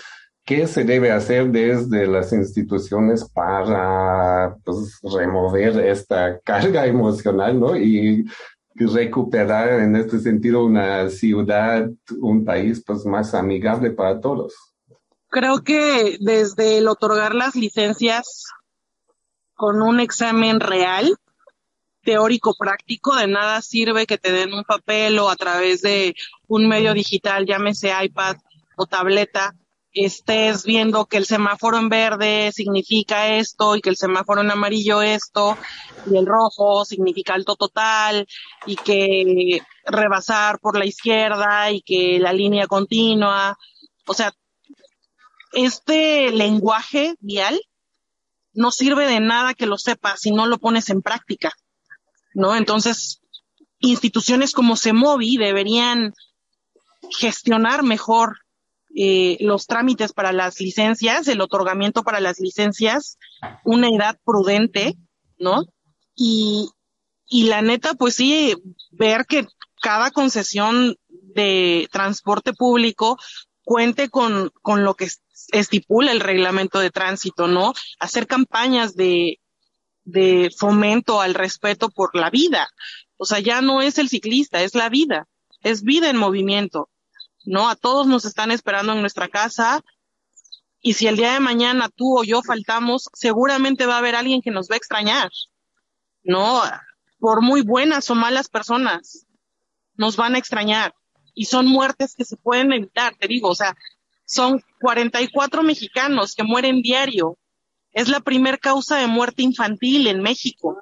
¿qué 0.45 0.65
se 0.67 0.83
debe 0.83 1.11
hacer 1.11 1.51
desde 1.51 2.07
las 2.07 2.31
instituciones 2.31 3.29
para, 3.29 4.55
pues, 4.63 4.99
remover 5.03 5.79
esta 5.85 6.39
carga 6.39 6.85
emocional, 6.85 7.59
¿no? 7.59 7.75
Y 7.75 8.25
recuperar 8.75 9.81
en 9.81 9.95
este 9.95 10.19
sentido 10.19 10.65
una 10.65 11.09
ciudad, 11.09 11.89
un 12.19 12.45
país 12.45 12.81
pues 12.85 13.05
más 13.05 13.33
amigable 13.33 13.91
para 13.91 14.19
todos. 14.19 14.70
Creo 15.31 15.63
que 15.63 16.17
desde 16.19 16.77
el 16.77 16.89
otorgar 16.89 17.33
las 17.33 17.55
licencias 17.55 18.47
con 19.55 19.81
un 19.81 20.01
examen 20.01 20.59
real, 20.59 21.15
teórico 22.03 22.53
práctico, 22.53 23.15
de 23.15 23.27
nada 23.27 23.61
sirve 23.61 24.05
que 24.05 24.17
te 24.17 24.33
den 24.33 24.53
un 24.53 24.65
papel 24.65 25.17
o 25.19 25.29
a 25.29 25.37
través 25.37 25.81
de 25.81 26.15
un 26.49 26.67
medio 26.67 26.93
digital, 26.93 27.45
llámese 27.45 27.93
iPad 28.03 28.35
o 28.75 28.85
tableta, 28.87 29.55
estés 29.93 30.65
viendo 30.65 31.05
que 31.05 31.15
el 31.15 31.25
semáforo 31.25 31.77
en 31.77 31.87
verde 31.87 32.51
significa 32.53 33.29
esto 33.29 33.77
y 33.77 33.81
que 33.81 33.89
el 33.89 33.95
semáforo 33.95 34.41
en 34.41 34.51
amarillo 34.51 35.01
esto 35.01 35.57
y 36.11 36.17
el 36.17 36.25
rojo 36.25 36.83
significa 36.83 37.35
alto 37.35 37.55
total 37.55 38.27
y 38.65 38.75
que 38.75 39.61
rebasar 39.85 40.59
por 40.59 40.77
la 40.77 40.85
izquierda 40.85 41.71
y 41.71 41.81
que 41.81 42.19
la 42.19 42.33
línea 42.33 42.67
continua. 42.67 43.57
O 44.05 44.13
sea, 44.13 44.33
este 45.53 46.31
lenguaje 46.31 47.15
vial 47.19 47.59
no 48.53 48.71
sirve 48.71 49.07
de 49.07 49.19
nada 49.19 49.53
que 49.53 49.65
lo 49.65 49.77
sepas 49.77 50.21
si 50.21 50.31
no 50.31 50.45
lo 50.45 50.59
pones 50.59 50.89
en 50.89 51.01
práctica, 51.01 51.51
¿no? 52.33 52.55
Entonces, 52.55 53.21
instituciones 53.79 54.51
como 54.53 54.75
CEMOVI 54.75 55.37
deberían 55.37 56.13
gestionar 57.17 57.83
mejor 57.83 58.39
eh, 58.95 59.37
los 59.39 59.67
trámites 59.67 60.11
para 60.11 60.33
las 60.33 60.59
licencias, 60.59 61.27
el 61.27 61.41
otorgamiento 61.41 62.03
para 62.03 62.19
las 62.19 62.39
licencias, 62.39 63.17
una 63.63 63.87
edad 63.89 64.19
prudente, 64.25 64.97
¿no? 65.37 65.63
Y, 66.13 66.69
y 67.27 67.45
la 67.45 67.61
neta, 67.61 67.93
pues 67.93 68.15
sí, 68.15 68.55
ver 68.91 69.25
que 69.25 69.47
cada 69.81 70.11
concesión 70.11 70.97
de 71.07 71.87
transporte 71.91 72.53
público 72.53 73.17
cuente 73.63 74.09
con, 74.09 74.51
con 74.61 74.83
lo 74.83 74.95
que 74.95 75.07
estipula 75.51 76.11
el 76.11 76.19
reglamento 76.19 76.79
de 76.79 76.91
tránsito, 76.91 77.47
¿no? 77.47 77.73
Hacer 77.99 78.27
campañas 78.27 78.95
de, 78.95 79.39
de 80.03 80.51
fomento 80.57 81.21
al 81.21 81.33
respeto 81.33 81.89
por 81.89 82.15
la 82.15 82.29
vida. 82.29 82.69
O 83.17 83.25
sea, 83.25 83.39
ya 83.39 83.61
no 83.61 83.81
es 83.81 83.97
el 83.97 84.09
ciclista, 84.09 84.63
es 84.63 84.75
la 84.75 84.89
vida, 84.89 85.27
es 85.61 85.83
vida 85.83 86.09
en 86.09 86.17
movimiento, 86.17 86.89
¿no? 87.45 87.69
A 87.69 87.75
todos 87.75 88.07
nos 88.07 88.25
están 88.25 88.51
esperando 88.51 88.93
en 88.93 89.01
nuestra 89.01 89.27
casa 89.27 89.83
y 90.81 90.93
si 90.93 91.07
el 91.07 91.15
día 91.15 91.33
de 91.33 91.39
mañana 91.39 91.89
tú 91.89 92.19
o 92.19 92.23
yo 92.23 92.41
faltamos, 92.41 93.09
seguramente 93.13 93.85
va 93.85 93.95
a 93.95 93.99
haber 93.99 94.15
alguien 94.15 94.41
que 94.41 94.49
nos 94.49 94.67
va 94.69 94.75
a 94.75 94.77
extrañar, 94.77 95.29
¿no? 96.23 96.63
Por 97.19 97.41
muy 97.41 97.61
buenas 97.61 98.09
o 98.09 98.15
malas 98.15 98.49
personas, 98.49 99.27
nos 99.93 100.17
van 100.17 100.33
a 100.33 100.39
extrañar 100.39 100.95
y 101.35 101.45
son 101.45 101.67
muertes 101.67 102.15
que 102.15 102.25
se 102.25 102.37
pueden 102.37 102.73
evitar, 102.73 103.15
te 103.15 103.27
digo, 103.27 103.49
o 103.49 103.55
sea, 103.55 103.75
son 104.31 104.63
44 104.79 105.63
mexicanos 105.63 106.35
que 106.35 106.43
mueren 106.43 106.81
diario. 106.81 107.37
Es 107.91 108.07
la 108.07 108.21
primer 108.21 108.59
causa 108.59 108.97
de 108.97 109.07
muerte 109.07 109.43
infantil 109.43 110.07
en 110.07 110.21
México. 110.21 110.77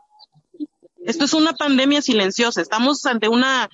Esto 1.03 1.25
es 1.25 1.33
una 1.33 1.53
pandemia 1.53 2.01
silenciosa. 2.01 2.62
Estamos 2.62 3.05
ante 3.05 3.27
una 3.27 3.69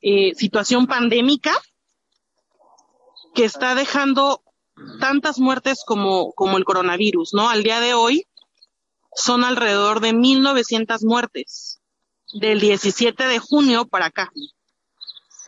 eh, 0.00 0.34
situación 0.34 0.86
pandémica 0.86 1.52
que 3.34 3.44
está 3.44 3.74
dejando 3.74 4.42
tantas 5.00 5.38
muertes 5.38 5.82
como, 5.84 6.32
como 6.32 6.56
el 6.56 6.64
coronavirus, 6.64 7.34
¿no? 7.34 7.50
Al 7.50 7.62
día 7.62 7.80
de 7.80 7.94
hoy 7.94 8.24
son 9.14 9.44
alrededor 9.44 10.00
de 10.00 10.12
1.900 10.12 11.04
muertes 11.04 11.80
del 12.32 12.60
17 12.60 13.26
de 13.26 13.38
junio 13.38 13.86
para 13.86 14.06
acá. 14.06 14.30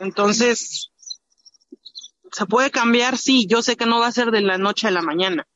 Entonces, 0.00 0.89
¿se 2.32 2.46
puede 2.46 2.70
cambiar? 2.70 3.18
Sí, 3.18 3.46
yo 3.46 3.62
sé 3.62 3.76
que 3.76 3.86
no 3.86 4.00
va 4.00 4.08
a 4.08 4.12
ser 4.12 4.30
de 4.30 4.40
la 4.40 4.58
noche 4.58 4.88
a 4.88 4.90
la 4.90 5.02
mañana, 5.02 5.46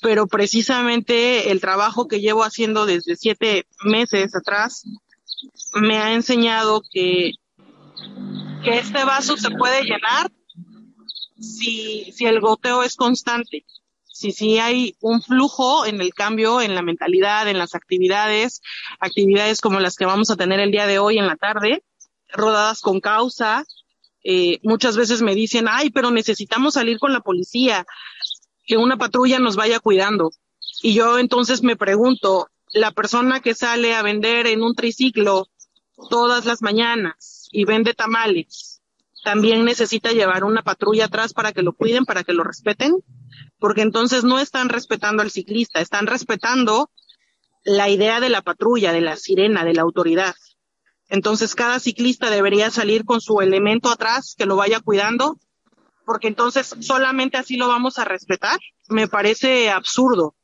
pero 0.00 0.26
precisamente 0.26 1.50
el 1.50 1.60
trabajo 1.60 2.08
que 2.08 2.20
llevo 2.20 2.44
haciendo 2.44 2.86
desde 2.86 3.16
siete 3.16 3.66
meses 3.84 4.34
atrás 4.34 4.84
me 5.74 5.98
ha 5.98 6.12
enseñado 6.12 6.82
que, 6.92 7.32
que 8.62 8.78
este 8.78 9.04
vaso 9.04 9.36
se 9.36 9.50
puede 9.50 9.82
llenar 9.82 10.30
si, 11.40 12.12
si 12.12 12.26
el 12.26 12.40
goteo 12.40 12.82
es 12.82 12.94
constante, 12.96 13.64
si, 14.04 14.32
si 14.32 14.58
hay 14.58 14.96
un 15.00 15.22
flujo 15.22 15.86
en 15.86 16.00
el 16.00 16.14
cambio, 16.14 16.60
en 16.60 16.74
la 16.74 16.82
mentalidad, 16.82 17.48
en 17.48 17.58
las 17.58 17.74
actividades, 17.74 18.60
actividades 19.00 19.60
como 19.60 19.80
las 19.80 19.96
que 19.96 20.06
vamos 20.06 20.30
a 20.30 20.36
tener 20.36 20.60
el 20.60 20.70
día 20.70 20.86
de 20.86 20.98
hoy 20.98 21.18
en 21.18 21.26
la 21.26 21.36
tarde, 21.36 21.82
rodadas 22.32 22.80
con 22.80 23.00
causa. 23.00 23.64
Eh, 24.24 24.60
muchas 24.62 24.96
veces 24.96 25.22
me 25.22 25.34
dicen, 25.34 25.66
ay, 25.68 25.90
pero 25.90 26.10
necesitamos 26.10 26.74
salir 26.74 26.98
con 26.98 27.12
la 27.12 27.20
policía, 27.20 27.84
que 28.64 28.76
una 28.76 28.96
patrulla 28.96 29.38
nos 29.38 29.56
vaya 29.56 29.80
cuidando. 29.80 30.30
Y 30.82 30.94
yo 30.94 31.18
entonces 31.18 31.62
me 31.62 31.76
pregunto, 31.76 32.48
la 32.72 32.90
persona 32.92 33.40
que 33.40 33.54
sale 33.54 33.94
a 33.94 34.02
vender 34.02 34.46
en 34.46 34.62
un 34.62 34.74
triciclo 34.74 35.48
todas 36.10 36.44
las 36.44 36.62
mañanas 36.62 37.48
y 37.52 37.64
vende 37.64 37.94
tamales, 37.94 38.82
también 39.22 39.64
necesita 39.64 40.12
llevar 40.12 40.44
una 40.44 40.62
patrulla 40.62 41.04
atrás 41.04 41.32
para 41.32 41.52
que 41.52 41.62
lo 41.62 41.72
cuiden, 41.72 42.04
para 42.04 42.24
que 42.24 42.32
lo 42.32 42.42
respeten, 42.42 42.96
porque 43.58 43.82
entonces 43.82 44.24
no 44.24 44.40
están 44.40 44.68
respetando 44.68 45.22
al 45.22 45.30
ciclista, 45.30 45.80
están 45.80 46.06
respetando 46.06 46.90
la 47.64 47.88
idea 47.88 48.18
de 48.18 48.28
la 48.28 48.42
patrulla, 48.42 48.92
de 48.92 49.00
la 49.00 49.16
sirena, 49.16 49.64
de 49.64 49.74
la 49.74 49.82
autoridad. 49.82 50.34
Entonces 51.12 51.54
cada 51.54 51.78
ciclista 51.78 52.30
debería 52.30 52.70
salir 52.70 53.04
con 53.04 53.20
su 53.20 53.42
elemento 53.42 53.90
atrás 53.90 54.34
que 54.36 54.46
lo 54.46 54.56
vaya 54.56 54.80
cuidando, 54.80 55.38
porque 56.06 56.26
entonces 56.26 56.74
solamente 56.80 57.36
así 57.36 57.58
lo 57.58 57.68
vamos 57.68 57.98
a 57.98 58.06
respetar. 58.06 58.58
Me 58.88 59.08
parece 59.08 59.70
absurdo. 59.70 60.34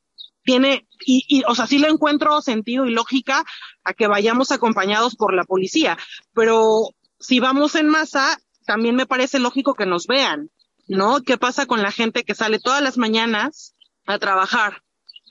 Tiene, 0.44 0.87
y, 1.07 1.24
y, 1.26 1.42
o 1.48 1.54
sea, 1.54 1.66
sí 1.66 1.78
le 1.78 1.88
encuentro 1.88 2.42
sentido 2.42 2.85
y 2.85 2.90
lógica 2.90 3.46
a 3.83 3.94
que 3.94 4.09
vayamos 4.09 4.52
acompañados 4.52 5.16
por 5.16 5.33
la 5.33 5.44
policía, 5.44 5.96
pero 6.35 6.90
si 7.18 7.40
vamos 7.40 7.74
en 7.74 7.88
masa, 7.88 8.38
también 8.66 8.94
me 8.94 9.07
parece 9.07 9.38
lógico 9.38 9.72
que 9.72 9.87
nos 9.87 10.07
vean, 10.07 10.50
¿no? 10.87 11.22
¿Qué 11.22 11.38
pasa 11.38 11.64
con 11.64 11.81
la 11.81 11.92
gente 11.92 12.24
que 12.24 12.35
sale 12.35 12.59
todas 12.59 12.83
las 12.83 12.98
mañanas 12.98 13.74
a 14.04 14.18
trabajar, 14.18 14.83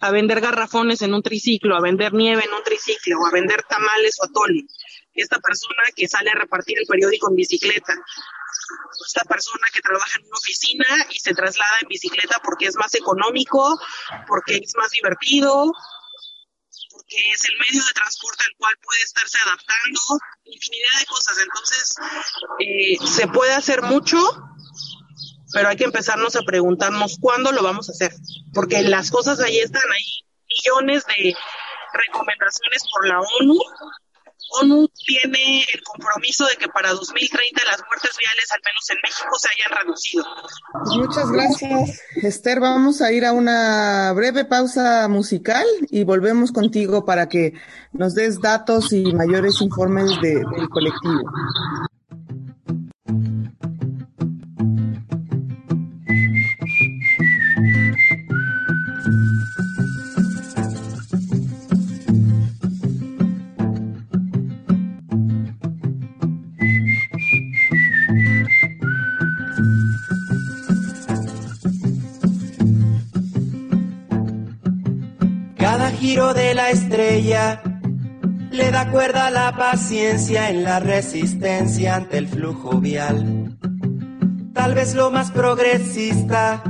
a 0.02 0.10
vender 0.10 0.42
garrafones 0.42 1.04
en 1.04 1.14
un 1.14 1.22
triciclo, 1.22 1.76
a 1.76 1.82
vender 1.82 2.12
nieve 2.16 2.44
en 2.44 2.54
un 2.56 2.64
triciclo, 2.64 3.20
o 3.20 3.28
a 3.28 3.32
vender 3.32 3.62
tamales 3.70 4.18
o 4.20 4.26
atole? 4.26 4.66
Esta 5.22 5.40
persona 5.40 5.84
que 5.96 6.08
sale 6.08 6.32
a 6.32 6.36
repartir 6.36 6.78
el 6.80 6.88
periódico 6.88 7.30
en 7.30 7.36
bicicleta, 7.36 7.94
esta 9.06 9.24
persona 9.24 9.68
que 9.74 9.82
trabaja 9.82 10.20
en 10.20 10.26
una 10.26 10.38
oficina 10.38 10.86
y 11.10 11.20
se 11.20 11.34
traslada 11.34 11.78
en 11.82 11.88
bicicleta 11.88 12.40
porque 12.44 12.66
es 12.66 12.76
más 12.76 12.94
económico, 12.96 13.80
porque 14.28 14.58
es 14.58 14.74
más 14.76 14.92
divertido, 14.92 15.72
porque 16.92 17.32
es 17.32 17.46
el 17.46 17.58
medio 17.60 17.86
de 17.86 17.94
transporte 17.94 18.44
al 18.46 18.56
cual 18.58 18.76
puede 18.84 19.02
estarse 19.02 19.38
adaptando, 19.46 20.00
infinidad 20.46 21.00
de 21.00 21.06
cosas. 21.06 21.38
Entonces, 21.40 21.96
eh, 22.60 23.08
se 23.08 23.28
puede 23.28 23.54
hacer 23.54 23.82
mucho, 23.84 24.18
pero 25.54 25.70
hay 25.70 25.78
que 25.78 25.86
empezarnos 25.86 26.36
a 26.36 26.42
preguntarnos 26.42 27.18
cuándo 27.20 27.52
lo 27.52 27.64
vamos 27.64 27.90
a 27.90 27.94
hacer, 27.94 28.14
porque 28.54 28.82
las 28.84 29.12
cosas 29.12 29.40
ahí 29.40 29.60
están, 29.60 29.84
hay 29.92 30.06
millones 30.48 31.06
de 31.06 31.36
recomendaciones 31.94 32.84
por 32.92 33.08
la 33.08 33.20
ONU 33.20 33.58
ONU 34.62 34.90
tiene 35.06 35.66
el 35.74 35.84
compromiso 35.84 36.46
de 36.48 36.56
que 36.56 36.68
para 36.68 36.92
2030 36.92 37.62
las 37.66 37.84
muertes 37.88 38.12
viales, 38.18 38.52
al 38.52 38.62
menos 38.66 38.90
en 38.90 38.98
México, 39.04 39.30
se 39.38 39.50
hayan 39.50 39.86
reducido. 39.86 40.26
Pues 40.74 40.98
muchas 40.98 41.32
gracias, 41.32 42.02
Esther. 42.16 42.60
Vamos 42.60 43.02
a 43.02 43.12
ir 43.12 43.26
a 43.26 43.34
una 43.34 44.12
breve 44.14 44.46
pausa 44.46 45.08
musical 45.08 45.66
y 45.90 46.04
volvemos 46.04 46.52
contigo 46.52 47.06
para 47.06 47.30
que 47.30 47.54
nos 47.94 48.16
des 48.16 48.40
datos 48.40 48.94
y 48.94 49.14
mayores 49.14 49.62
informes 49.62 50.12
de, 50.22 50.36
del 50.36 50.70
colectivo. 50.70 51.24
La 77.18 77.24
estrella 77.24 77.62
le 78.52 78.72
da 78.72 78.92
cuerda 78.92 79.28
a 79.28 79.32
la 79.32 79.56
paciencia 79.56 80.50
en 80.50 80.64
la 80.64 80.80
resistencia 80.80 81.96
ante 81.96 82.18
el 82.18 82.28
flujo 82.28 82.80
vial. 82.80 83.58
Tal 84.54 84.74
vez 84.74 84.96
lo 84.96 85.12
más 85.12 85.32
progresista 85.32 86.64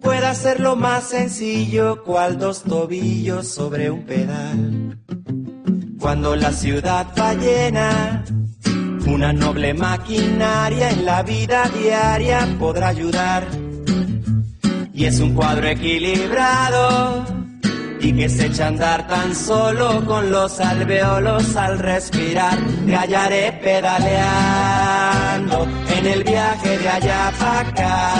pueda 0.00 0.34
ser 0.34 0.60
lo 0.60 0.76
más 0.76 1.04
sencillo, 1.04 2.02
cual 2.04 2.38
dos 2.38 2.62
tobillos 2.62 3.48
sobre 3.48 3.90
un 3.90 4.02
pedal. 4.04 4.98
Cuando 5.98 6.36
la 6.36 6.52
ciudad 6.52 7.06
va 7.18 7.34
llena, 7.34 8.24
una 9.06 9.32
noble 9.32 9.74
maquinaria 9.74 10.90
en 10.90 11.04
la 11.04 11.22
vida 11.22 11.68
diaria 11.68 12.48
podrá 12.58 12.88
ayudar. 12.88 13.46
Y 14.92 15.04
es 15.06 15.20
un 15.20 15.34
cuadro 15.34 15.68
equilibrado 15.68 17.31
y 18.02 18.12
que 18.12 18.28
se 18.28 18.46
echa 18.46 18.64
a 18.64 18.68
andar 18.68 19.06
tan 19.06 19.34
solo 19.34 20.04
con 20.04 20.30
los 20.30 20.58
alveolos 20.58 21.54
al 21.54 21.78
respirar. 21.78 22.58
Te 22.84 22.96
hallaré 22.96 23.52
pedaleando 23.62 25.68
en 25.96 26.06
el 26.06 26.24
viaje 26.24 26.78
de 26.78 26.88
allá 26.88 27.32
para 27.38 27.60
acá. 27.60 28.14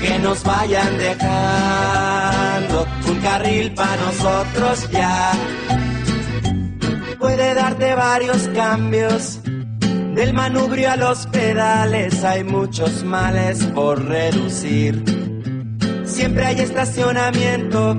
Que 0.00 0.18
nos 0.20 0.42
vayan 0.42 0.96
dejando 0.96 2.86
un 3.06 3.20
carril 3.20 3.74
para 3.74 3.96
nosotros 3.96 4.88
ya. 4.90 5.32
Puede 7.18 7.54
darte 7.54 7.94
varios 7.94 8.48
cambios. 8.48 9.40
Del 10.14 10.32
manubrio 10.32 10.92
a 10.92 10.96
los 10.96 11.26
pedales 11.26 12.24
hay 12.24 12.44
muchos 12.44 13.04
males 13.04 13.62
por 13.74 14.02
reducir. 14.02 15.04
Siempre 16.04 16.46
hay 16.46 16.60
estacionamiento 16.60 17.96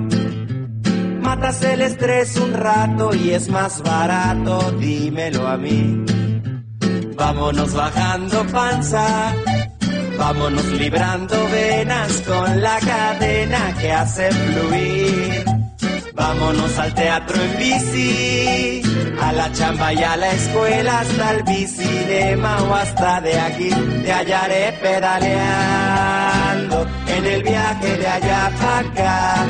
matas 1.22 1.62
el 1.62 1.80
estrés 1.80 2.36
un 2.36 2.52
rato 2.52 3.14
y 3.14 3.30
es 3.30 3.48
más 3.48 3.82
barato, 3.82 4.72
dímelo 4.72 5.48
a 5.48 5.56
mí. 5.56 6.04
Vámonos 7.16 7.74
bajando 7.74 8.46
panza, 8.48 9.34
Vámonos 10.18 10.66
librando 10.66 11.34
venas 11.48 12.22
con 12.26 12.60
la 12.60 12.78
cadena 12.78 13.74
que 13.80 13.90
hace 13.90 14.30
fluir. 14.30 15.44
Vámonos 16.14 16.78
al 16.78 16.94
teatro 16.94 17.42
en 17.42 17.56
bici, 17.56 18.82
a 19.20 19.32
la 19.32 19.50
chamba 19.52 19.94
y 19.94 20.02
a 20.02 20.16
la 20.16 20.32
escuela, 20.32 21.00
hasta 21.00 21.30
el 21.32 21.42
bicinema 21.42 22.62
o 22.62 22.74
hasta 22.74 23.20
de 23.22 23.40
aquí, 23.40 23.70
te 24.04 24.12
hallaré 24.12 24.72
pedaleando 24.82 26.86
en 27.08 27.26
el 27.26 27.42
viaje 27.42 27.96
de 27.96 28.06
allá 28.06 28.52
para 28.60 28.80
acá. 28.80 29.46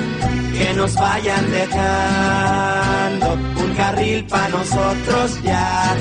Que 0.62 0.74
nos 0.74 0.94
vayan 0.94 1.50
dejando 1.50 3.32
un 3.64 3.74
carril 3.74 4.24
para 4.26 4.48
nosotros 4.48 5.42
ya. 5.42 5.96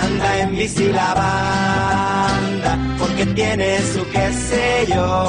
Anda 0.00 0.38
en 0.42 0.56
bici 0.56 0.92
la 0.92 1.12
banda, 1.12 2.78
porque 3.00 3.26
tiene 3.26 3.80
su 3.92 4.08
qué 4.10 4.32
sé 4.32 4.86
yo 4.94 5.26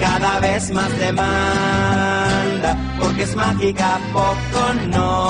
cada 0.00 0.40
vez 0.40 0.70
más 0.70 0.98
demanda, 0.98 2.76
porque 2.98 3.24
es 3.24 3.36
mágica, 3.36 3.98
poco 4.14 4.62
no. 4.88 5.28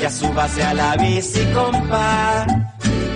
Ya 0.00 0.10
súbase 0.10 0.64
a 0.64 0.74
la 0.74 0.96
bici, 0.96 1.44
compa, 1.54 2.44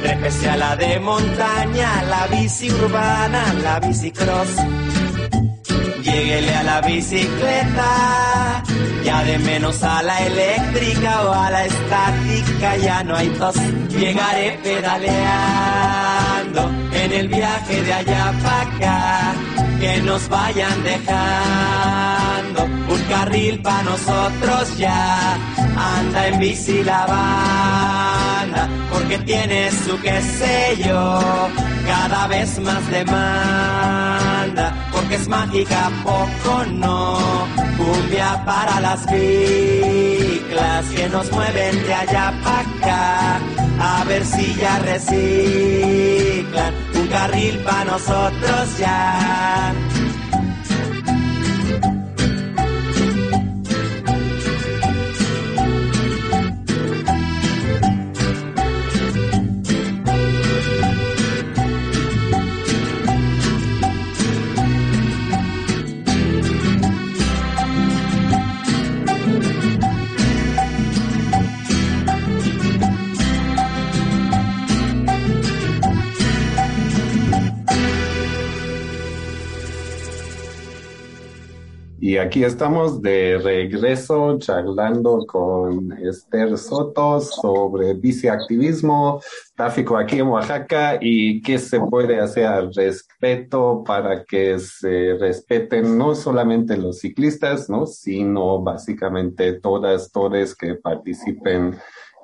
trépese 0.02 0.50
a 0.50 0.56
la 0.56 0.76
de 0.76 1.00
montaña, 1.00 2.02
la 2.04 2.26
bici 2.28 2.70
urbana, 2.70 3.42
la 3.62 3.80
bici 3.80 4.12
cross. 4.12 4.54
Lléguele 6.10 6.54
a 6.54 6.62
la 6.62 6.80
bicicleta, 6.80 8.62
ya 9.04 9.22
de 9.24 9.38
menos 9.38 9.82
a 9.82 10.02
la 10.02 10.26
eléctrica 10.26 11.24
o 11.24 11.34
a 11.34 11.50
la 11.50 11.66
estática, 11.66 12.76
ya 12.76 13.04
no 13.04 13.16
hay 13.16 13.28
dos. 13.28 13.56
Llegaré 13.90 14.58
pedaleando 14.62 16.70
en 16.92 17.12
el 17.12 17.28
viaje 17.28 17.82
de 17.82 17.92
allá 17.92 18.32
para 18.42 18.62
acá 18.62 19.34
que 19.80 20.00
nos 20.02 20.28
vayan 20.28 20.82
dejando 20.82 22.64
un 22.64 23.02
carril 23.08 23.60
para 23.60 23.82
nosotros 23.82 24.76
ya. 24.76 25.36
Anda 25.76 26.28
en 26.28 26.38
bici 26.40 26.82
la 26.82 27.06
banda, 27.06 28.68
porque 28.92 29.18
tiene 29.18 29.70
su 29.70 30.00
qué 30.00 30.20
sé 30.20 30.76
yo, 30.84 31.20
cada 31.86 32.26
vez 32.26 32.58
más 32.60 32.90
demanda, 32.90 34.87
porque 35.08 35.22
es 35.22 35.28
mágica, 35.28 35.90
poco 36.04 36.64
no. 36.66 37.16
Cumbia 37.78 38.42
para 38.44 38.80
las 38.80 39.06
biclas 39.06 40.84
que 40.94 41.08
nos 41.08 41.30
mueven 41.32 41.82
de 41.82 41.94
allá 41.94 42.34
para 42.44 42.60
acá, 42.60 43.40
a 43.80 44.04
ver 44.04 44.24
si 44.24 44.54
ya 44.54 44.78
reciclan 44.80 46.74
un 46.94 47.06
carril 47.06 47.58
para 47.60 47.84
nosotros 47.84 48.78
ya. 48.78 49.74
Y 82.08 82.16
aquí 82.16 82.42
estamos 82.42 83.02
de 83.02 83.36
regreso 83.36 84.38
charlando 84.38 85.26
con 85.26 85.92
Esther 85.92 86.56
Soto 86.56 87.20
sobre 87.20 87.92
biciactivismo, 87.92 89.20
tráfico 89.54 89.94
aquí 89.94 90.18
en 90.18 90.28
Oaxaca 90.28 90.96
y 91.02 91.42
qué 91.42 91.58
se 91.58 91.78
puede 91.78 92.18
hacer 92.18 92.46
al 92.46 92.72
respecto 92.72 93.84
para 93.84 94.24
que 94.24 94.58
se 94.58 95.18
respeten 95.20 95.98
no 95.98 96.14
solamente 96.14 96.78
los 96.78 97.00
ciclistas, 97.00 97.68
¿no? 97.68 97.84
sino 97.84 98.62
básicamente 98.62 99.60
todas, 99.60 100.10
todos 100.10 100.54
que 100.54 100.76
participen 100.76 101.76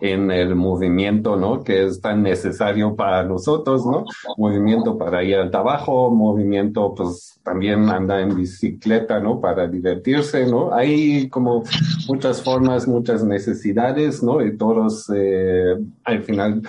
en 0.04 0.30
el 0.30 0.54
movimiento, 0.54 1.36
¿no? 1.36 1.64
Que 1.64 1.86
es 1.86 1.98
tan 1.98 2.22
necesario 2.22 2.94
para 2.94 3.24
nosotros, 3.24 3.86
¿no? 3.86 4.04
Movimiento 4.36 4.98
para 4.98 5.24
ir 5.24 5.36
al 5.36 5.50
trabajo, 5.50 6.10
movimiento, 6.10 6.94
pues 6.94 7.40
también 7.42 7.88
anda 7.88 8.20
en 8.20 8.36
bicicleta, 8.36 9.18
¿no? 9.18 9.40
Para 9.40 9.66
divertirse, 9.66 10.46
¿no? 10.46 10.74
Hay 10.74 11.30
como 11.30 11.64
muchas 12.06 12.42
formas, 12.42 12.86
muchas 12.86 13.24
necesidades, 13.24 14.22
¿no? 14.22 14.44
Y 14.44 14.58
todos, 14.58 15.10
eh, 15.14 15.74
al 16.04 16.22
final, 16.22 16.60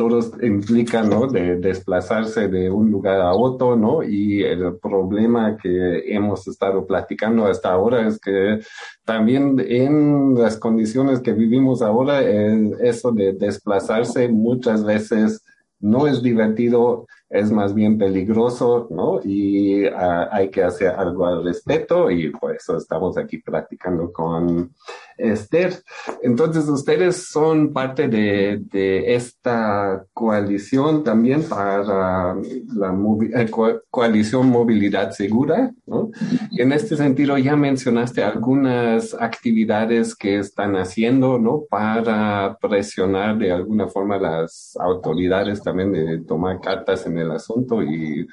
todos 0.00 0.32
implican, 0.40 1.10
¿no? 1.10 1.26
De 1.26 1.56
desplazarse 1.56 2.48
de 2.48 2.70
un 2.70 2.90
lugar 2.90 3.20
a 3.20 3.34
otro, 3.34 3.76
¿no? 3.76 4.02
Y 4.02 4.42
el 4.42 4.78
problema 4.78 5.58
que 5.62 6.14
hemos 6.14 6.48
estado 6.48 6.86
platicando 6.86 7.44
hasta 7.44 7.70
ahora 7.70 8.08
es 8.08 8.18
que 8.18 8.60
también 9.04 9.62
en 9.68 10.36
las 10.36 10.56
condiciones 10.56 11.20
que 11.20 11.34
vivimos 11.34 11.82
ahora, 11.82 12.22
eh, 12.22 12.70
eso 12.80 13.12
de 13.12 13.34
desplazarse 13.34 14.26
muchas 14.30 14.86
veces 14.86 15.44
no 15.80 16.06
es 16.06 16.22
divertido, 16.22 17.06
es 17.30 17.52
más 17.52 17.72
bien 17.74 17.96
peligroso, 17.96 18.88
¿no? 18.90 19.20
Y 19.22 19.86
uh, 19.86 20.26
hay 20.32 20.50
que 20.50 20.64
hacer 20.64 20.88
algo 20.88 21.26
al 21.26 21.44
respecto 21.44 22.10
y 22.10 22.30
por 22.30 22.54
eso 22.56 22.76
estamos 22.76 23.16
aquí 23.16 23.38
practicando 23.38 24.12
con 24.12 24.74
Esther. 25.16 25.74
Entonces, 26.22 26.68
ustedes 26.68 27.28
son 27.28 27.72
parte 27.72 28.08
de, 28.08 28.60
de 28.72 29.14
esta 29.14 30.04
coalición 30.12 31.04
también 31.04 31.44
para 31.44 32.34
la 32.34 32.98
eh, 33.34 33.48
co 33.48 33.80
coalición 33.90 34.48
Movilidad 34.48 35.12
Segura, 35.12 35.72
¿no? 35.86 36.10
Y 36.50 36.62
en 36.62 36.72
este 36.72 36.96
sentido, 36.96 37.38
ya 37.38 37.54
mencionaste 37.54 38.24
algunas 38.24 39.14
actividades 39.14 40.16
que 40.16 40.38
están 40.38 40.74
haciendo, 40.74 41.38
¿no? 41.38 41.62
Para 41.68 42.58
presionar 42.60 43.38
de 43.38 43.52
alguna 43.52 43.86
forma 43.86 44.18
las 44.18 44.76
autoridades 44.80 45.62
también 45.62 45.92
de 45.92 46.18
tomar 46.24 46.60
cartas 46.60 47.06
en 47.06 47.19
el 47.20 47.30
asunto 47.30 47.82
y 47.82 48.26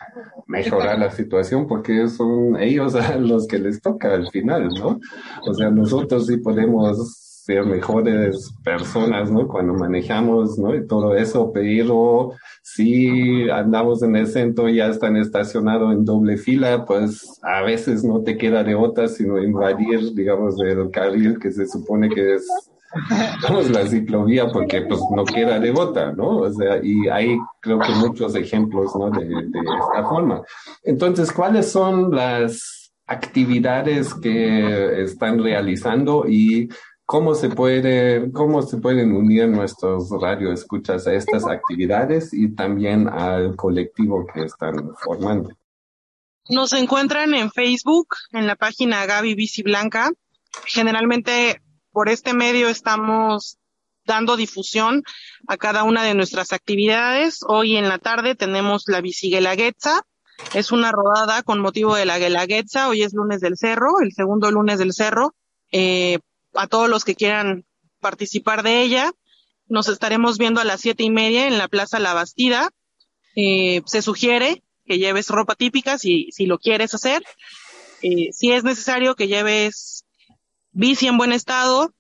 mejorar 0.47 0.99
la 0.99 1.11
situación, 1.11 1.67
porque 1.67 2.07
son 2.07 2.59
ellos 2.59 2.95
a 2.95 3.15
los 3.17 3.47
que 3.47 3.59
les 3.59 3.81
toca 3.81 4.13
al 4.13 4.29
final, 4.31 4.69
¿no? 4.69 4.99
O 5.47 5.53
sea, 5.53 5.69
nosotros 5.69 6.27
sí 6.27 6.37
podemos 6.37 7.23
ser 7.47 7.65
mejores 7.65 8.53
personas, 8.61 9.31
¿no? 9.31 9.47
Cuando 9.47 9.73
manejamos, 9.73 10.57
¿no? 10.59 10.75
Y 10.75 10.85
todo 10.85 11.15
eso, 11.15 11.51
pero 11.53 12.33
si 12.61 13.49
andamos 13.49 14.03
en 14.03 14.17
el 14.17 14.27
centro 14.27 14.67
y 14.67 14.75
ya 14.75 14.87
están 14.87 15.15
estacionados 15.15 15.93
en 15.93 16.03
doble 16.03 16.35
fila, 16.35 16.83
pues 16.85 17.39
a 17.43 17.61
veces 17.61 18.03
no 18.03 18.21
te 18.21 18.37
queda 18.37 18.65
de 18.65 18.75
otra 18.75 19.07
sino 19.07 19.41
invadir, 19.41 20.13
digamos, 20.13 20.59
el 20.59 20.91
carril 20.91 21.39
que 21.39 21.51
se 21.51 21.65
supone 21.67 22.09
que 22.09 22.35
es 22.35 22.45
Vamos 23.43 23.69
la 23.69 23.85
ciclovía 23.87 24.47
porque 24.47 24.81
pues 24.81 25.01
no 25.11 25.25
queda 25.25 25.59
de 25.59 25.71
bota, 25.71 26.13
¿no? 26.13 26.37
O 26.39 26.51
sea, 26.51 26.79
y 26.81 27.07
hay 27.09 27.37
creo 27.59 27.79
que 27.79 27.91
muchos 27.93 28.35
ejemplos, 28.35 28.95
¿no? 28.95 29.09
De, 29.09 29.23
esta 29.23 30.07
forma. 30.07 30.41
Entonces, 30.83 31.31
¿cuáles 31.31 31.71
son 31.71 32.15
las 32.15 32.91
actividades 33.05 34.13
que 34.13 35.01
están 35.01 35.41
realizando 35.41 36.25
y 36.27 36.69
cómo 37.05 37.35
se 37.35 37.49
puede, 37.49 38.31
cómo 38.31 38.61
se 38.61 38.77
pueden 38.77 39.13
unir 39.13 39.47
nuestros 39.47 40.09
radioescuchas 40.09 41.07
a 41.07 41.13
estas 41.13 41.45
actividades 41.45 42.33
y 42.33 42.53
también 42.53 43.07
al 43.07 43.55
colectivo 43.55 44.25
que 44.33 44.43
están 44.43 44.91
formando? 45.03 45.49
Nos 46.49 46.71
encuentran 46.71 47.33
en 47.33 47.51
Facebook, 47.51 48.07
en 48.31 48.47
la 48.47 48.55
página 48.55 49.05
Gaby 49.05 49.35
Bici 49.35 49.63
Blanca. 49.63 50.11
Generalmente 50.65 51.61
por 51.97 52.09
este 52.09 52.35
medio 52.35 52.69
estamos 52.69 53.57
dando 54.05 54.37
difusión 54.37 55.01
a 55.47 55.57
cada 55.57 55.83
una 55.83 56.03
de 56.03 56.13
nuestras 56.13 56.53
actividades. 56.53 57.39
Hoy 57.47 57.75
en 57.75 57.89
la 57.89 57.97
tarde 57.97 58.35
tenemos 58.35 58.83
la 58.85 59.01
Biciguelaguetza. 59.01 60.03
Es 60.53 60.71
una 60.71 60.91
rodada 60.91 61.41
con 61.41 61.59
motivo 61.59 61.95
de 61.95 62.05
la 62.05 62.19
Guelaguetza. 62.19 62.87
Hoy 62.87 63.01
es 63.01 63.15
lunes 63.15 63.41
del 63.41 63.57
cerro, 63.57 63.99
el 63.99 64.13
segundo 64.13 64.51
lunes 64.51 64.77
del 64.77 64.93
cerro. 64.93 65.33
Eh, 65.71 66.19
a 66.53 66.67
todos 66.67 66.87
los 66.87 67.03
que 67.03 67.15
quieran 67.15 67.65
participar 67.99 68.61
de 68.61 68.83
ella, 68.83 69.11
nos 69.65 69.89
estaremos 69.89 70.37
viendo 70.37 70.61
a 70.61 70.65
las 70.65 70.81
siete 70.81 71.01
y 71.01 71.09
media 71.09 71.47
en 71.47 71.57
la 71.57 71.67
Plaza 71.67 71.97
La 71.97 72.13
Bastida. 72.13 72.69
Eh, 73.35 73.81
se 73.87 74.03
sugiere 74.03 74.61
que 74.85 74.99
lleves 74.99 75.29
ropa 75.29 75.55
típica 75.55 75.97
si, 75.97 76.29
si 76.31 76.45
lo 76.45 76.59
quieres 76.59 76.93
hacer. 76.93 77.23
Eh, 78.03 78.29
si 78.33 78.51
es 78.51 78.63
necesario 78.63 79.15
que 79.15 79.27
lleves 79.27 80.05
bici 80.77 81.07
en 81.07 81.17
buen 81.17 81.33
estado, 81.33 81.91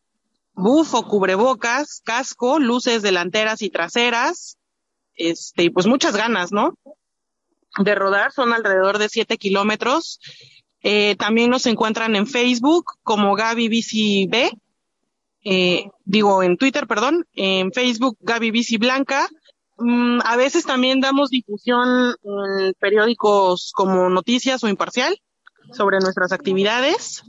bufo, 0.53 1.07
cubrebocas, 1.07 2.01
casco, 2.05 2.59
luces 2.59 3.01
delanteras 3.01 3.61
y 3.61 3.69
traseras, 3.69 4.57
este, 5.15 5.63
y 5.63 5.69
pues 5.69 5.87
muchas 5.87 6.15
ganas, 6.15 6.51
¿no? 6.51 6.77
de 7.83 7.95
rodar, 7.95 8.31
son 8.31 8.53
alrededor 8.53 8.97
de 8.97 9.09
7 9.09 9.37
kilómetros. 9.37 10.19
Eh, 10.81 11.15
también 11.17 11.49
nos 11.49 11.65
encuentran 11.65 12.15
en 12.15 12.27
Facebook 12.27 12.93
como 13.03 13.35
Gaby 13.35 13.67
Bici 13.67 14.27
B, 14.27 14.51
eh, 15.43 15.89
digo 16.05 16.43
en 16.43 16.57
Twitter, 16.57 16.87
perdón, 16.87 17.25
en 17.33 17.71
Facebook 17.71 18.17
Gaby 18.21 18.51
Bici 18.51 18.77
Blanca. 18.77 19.27
Mm, 19.77 20.19
a 20.23 20.35
veces 20.37 20.65
también 20.65 21.01
damos 21.01 21.29
difusión 21.29 22.15
en 22.23 22.73
periódicos 22.79 23.71
como 23.73 24.09
Noticias 24.09 24.63
o 24.63 24.67
Imparcial 24.67 25.19
sobre 25.73 25.99
nuestras 25.99 26.31
actividades. 26.31 27.23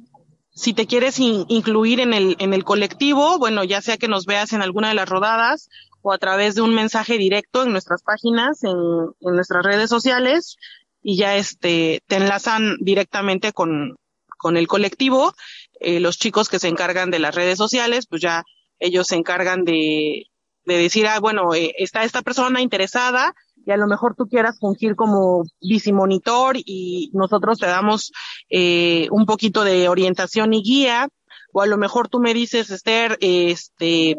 Si 0.58 0.74
te 0.74 0.88
quieres 0.88 1.20
incluir 1.20 2.00
en 2.00 2.12
el, 2.12 2.34
en 2.40 2.52
el 2.52 2.64
colectivo, 2.64 3.38
bueno, 3.38 3.62
ya 3.62 3.80
sea 3.80 3.96
que 3.96 4.08
nos 4.08 4.26
veas 4.26 4.52
en 4.52 4.60
alguna 4.60 4.88
de 4.88 4.94
las 4.94 5.08
rodadas 5.08 5.68
o 6.02 6.12
a 6.12 6.18
través 6.18 6.56
de 6.56 6.62
un 6.62 6.74
mensaje 6.74 7.16
directo 7.16 7.62
en 7.62 7.70
nuestras 7.70 8.02
páginas, 8.02 8.64
en, 8.64 8.72
en 8.72 9.34
nuestras 9.36 9.64
redes 9.64 9.88
sociales, 9.88 10.56
y 11.00 11.16
ya 11.16 11.36
este, 11.36 12.02
te 12.08 12.16
enlazan 12.16 12.76
directamente 12.80 13.52
con, 13.52 13.98
con 14.36 14.56
el 14.56 14.66
colectivo. 14.66 15.32
Eh, 15.78 16.00
los 16.00 16.18
chicos 16.18 16.48
que 16.48 16.58
se 16.58 16.66
encargan 16.66 17.12
de 17.12 17.20
las 17.20 17.36
redes 17.36 17.56
sociales, 17.56 18.08
pues 18.08 18.20
ya 18.20 18.42
ellos 18.80 19.06
se 19.06 19.14
encargan 19.14 19.64
de, 19.64 20.24
de 20.64 20.76
decir, 20.76 21.06
ah, 21.06 21.20
bueno, 21.20 21.54
eh, 21.54 21.72
está 21.78 22.02
esta 22.02 22.22
persona 22.22 22.60
interesada, 22.60 23.32
y 23.66 23.70
a 23.70 23.76
lo 23.76 23.86
mejor 23.86 24.14
tú 24.14 24.26
quieras 24.26 24.58
fungir 24.58 24.96
como 24.96 25.44
bicimonitor 25.60 26.56
y 26.56 27.10
nosotros 27.12 27.58
te 27.58 27.66
damos 27.66 28.12
eh, 28.48 29.08
un 29.10 29.26
poquito 29.26 29.64
de 29.64 29.88
orientación 29.88 30.54
y 30.54 30.62
guía, 30.62 31.08
o 31.52 31.62
a 31.62 31.66
lo 31.66 31.76
mejor 31.76 32.08
tú 32.08 32.20
me 32.20 32.34
dices, 32.34 32.70
Esther, 32.70 33.18
este, 33.20 34.16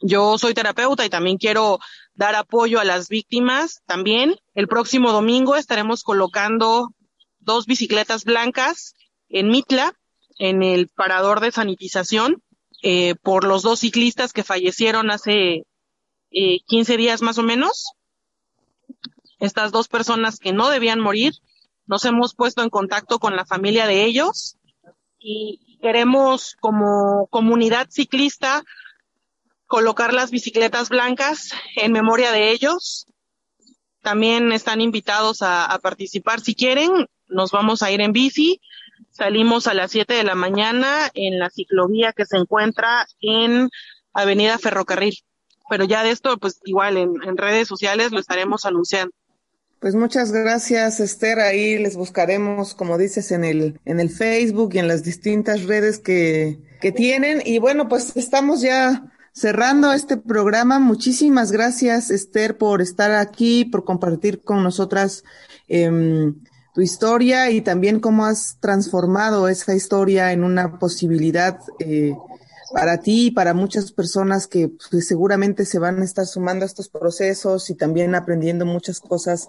yo 0.00 0.38
soy 0.38 0.54
terapeuta 0.54 1.04
y 1.04 1.10
también 1.10 1.36
quiero 1.36 1.78
dar 2.14 2.34
apoyo 2.34 2.80
a 2.80 2.84
las 2.84 3.08
víctimas 3.08 3.82
también. 3.86 4.36
El 4.54 4.68
próximo 4.68 5.12
domingo 5.12 5.56
estaremos 5.56 6.02
colocando 6.02 6.88
dos 7.38 7.66
bicicletas 7.66 8.24
blancas 8.24 8.94
en 9.28 9.48
Mitla, 9.48 9.94
en 10.38 10.62
el 10.62 10.88
parador 10.88 11.40
de 11.40 11.52
sanitización, 11.52 12.42
eh, 12.82 13.14
por 13.22 13.44
los 13.44 13.62
dos 13.62 13.80
ciclistas 13.80 14.32
que 14.32 14.42
fallecieron 14.42 15.10
hace 15.10 15.66
eh, 16.30 16.60
15 16.66 16.96
días 16.96 17.20
más 17.20 17.36
o 17.38 17.42
menos 17.42 17.92
estas 19.40 19.72
dos 19.72 19.88
personas 19.88 20.38
que 20.38 20.52
no 20.52 20.68
debían 20.68 21.00
morir. 21.00 21.32
Nos 21.86 22.04
hemos 22.04 22.34
puesto 22.34 22.62
en 22.62 22.70
contacto 22.70 23.18
con 23.18 23.34
la 23.34 23.44
familia 23.44 23.86
de 23.86 24.04
ellos 24.04 24.56
y 25.18 25.78
queremos 25.82 26.56
como 26.60 27.26
comunidad 27.30 27.88
ciclista 27.90 28.62
colocar 29.66 30.12
las 30.12 30.30
bicicletas 30.30 30.88
blancas 30.88 31.50
en 31.76 31.92
memoria 31.92 32.32
de 32.32 32.50
ellos. 32.50 33.06
También 34.02 34.52
están 34.52 34.80
invitados 34.80 35.42
a, 35.42 35.78
participar 35.82 36.40
si 36.40 36.54
quieren. 36.54 37.06
Nos 37.28 37.50
vamos 37.50 37.82
a 37.82 37.90
ir 37.90 38.00
en 38.00 38.12
bici. 38.12 38.60
Salimos 39.10 39.66
a 39.66 39.74
las 39.74 39.90
7 39.90 40.14
de 40.14 40.24
la 40.24 40.34
mañana 40.34 41.10
en 41.14 41.38
la 41.38 41.50
ciclovía 41.50 42.12
que 42.12 42.26
se 42.26 42.36
encuentra 42.36 43.06
en 43.20 43.68
Avenida 44.12 44.58
Ferrocarril. 44.58 45.16
Pero 45.68 45.84
ya 45.84 46.02
de 46.02 46.10
esto, 46.10 46.36
pues 46.38 46.60
igual 46.64 46.96
en 46.96 47.36
redes 47.36 47.68
sociales 47.68 48.10
lo 48.10 48.18
estaremos 48.18 48.64
anunciando. 48.64 49.14
Pues 49.80 49.94
muchas 49.94 50.30
gracias, 50.30 51.00
Esther. 51.00 51.40
Ahí 51.40 51.78
les 51.78 51.96
buscaremos, 51.96 52.74
como 52.74 52.98
dices, 52.98 53.32
en 53.32 53.44
el, 53.44 53.80
en 53.86 53.98
el 53.98 54.10
Facebook 54.10 54.74
y 54.74 54.78
en 54.78 54.88
las 54.88 55.02
distintas 55.02 55.64
redes 55.64 55.98
que, 55.98 56.60
que 56.82 56.92
tienen. 56.92 57.40
Y 57.44 57.60
bueno, 57.60 57.88
pues 57.88 58.14
estamos 58.14 58.60
ya 58.60 59.10
cerrando 59.32 59.94
este 59.94 60.18
programa. 60.18 60.78
Muchísimas 60.80 61.50
gracias, 61.50 62.10
Esther, 62.10 62.58
por 62.58 62.82
estar 62.82 63.10
aquí, 63.12 63.64
por 63.64 63.84
compartir 63.84 64.42
con 64.42 64.62
nosotras 64.62 65.24
eh, 65.66 66.30
tu 66.74 66.82
historia 66.82 67.50
y 67.50 67.62
también 67.62 68.00
cómo 68.00 68.26
has 68.26 68.58
transformado 68.60 69.48
esa 69.48 69.74
historia 69.74 70.32
en 70.32 70.44
una 70.44 70.78
posibilidad 70.78 71.58
eh, 71.78 72.12
para 72.72 73.00
ti 73.00 73.26
y 73.26 73.30
para 73.30 73.54
muchas 73.54 73.92
personas 73.92 74.46
que 74.46 74.68
pues, 74.68 75.06
seguramente 75.06 75.64
se 75.64 75.78
van 75.78 76.00
a 76.00 76.04
estar 76.04 76.26
sumando 76.26 76.64
a 76.64 76.66
estos 76.66 76.88
procesos 76.88 77.70
y 77.70 77.74
también 77.74 78.14
aprendiendo 78.14 78.64
muchas 78.64 79.00
cosas 79.00 79.48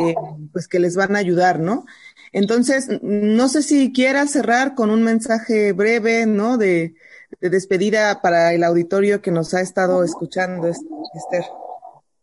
eh, 0.00 0.14
pues 0.52 0.68
que 0.68 0.78
les 0.78 0.96
van 0.96 1.16
a 1.16 1.20
ayudar, 1.20 1.60
¿no? 1.60 1.84
Entonces, 2.32 2.88
no 3.02 3.48
sé 3.48 3.62
si 3.62 3.92
quieras 3.92 4.30
cerrar 4.30 4.74
con 4.74 4.90
un 4.90 5.02
mensaje 5.02 5.72
breve, 5.72 6.26
¿no? 6.26 6.58
De, 6.58 6.94
de 7.40 7.50
despedida 7.50 8.20
para 8.20 8.52
el 8.54 8.62
auditorio 8.62 9.20
que 9.20 9.30
nos 9.30 9.54
ha 9.54 9.60
estado 9.60 10.04
escuchando, 10.04 10.68
Esther. 10.68 11.44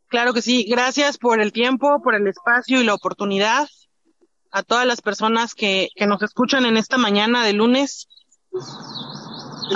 Claro 0.08 0.34
que 0.34 0.42
sí. 0.42 0.66
Gracias 0.70 1.18
por 1.18 1.42
el 1.42 1.52
tiempo, 1.52 2.02
por 2.02 2.16
el 2.16 2.28
espacio 2.28 2.80
y 2.80 2.86
la 2.86 2.94
oportunidad. 2.94 3.68
A 4.50 4.64
todas 4.64 4.88
las 4.88 5.02
personas 5.02 5.54
que, 5.54 5.90
que 5.96 6.08
nos 6.08 6.24
escuchan 6.24 6.66
en 6.66 6.78
esta 6.78 6.98
mañana 6.98 7.44
de 7.44 7.52
lunes 7.52 8.08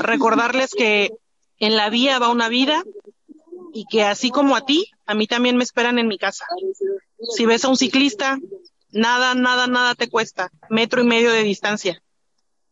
recordarles 0.02 0.72
que 0.72 1.12
en 1.60 1.76
la 1.76 1.90
vía 1.90 2.20
va 2.20 2.30
una 2.30 2.50
vida 2.50 2.84
y 3.74 3.86
que 3.90 4.04
así 4.04 4.32
como 4.32 4.56
a 4.56 4.66
ti, 4.66 4.92
a 5.06 5.14
mí 5.14 5.28
también 5.28 5.58
me 5.58 5.64
esperan 5.64 6.00
en 6.00 6.08
mi 6.08 6.18
casa. 6.18 6.46
Si 7.36 7.46
ves 7.46 7.64
a 7.66 7.70
un 7.70 7.78
ciclista, 7.78 8.38
nada, 8.92 9.36
nada, 9.36 9.68
nada 9.68 9.96
te 9.96 10.10
cuesta. 10.10 10.52
Metro 10.70 11.02
y 11.02 11.06
medio 11.06 11.32
de 11.32 11.44
distancia. 11.44 12.02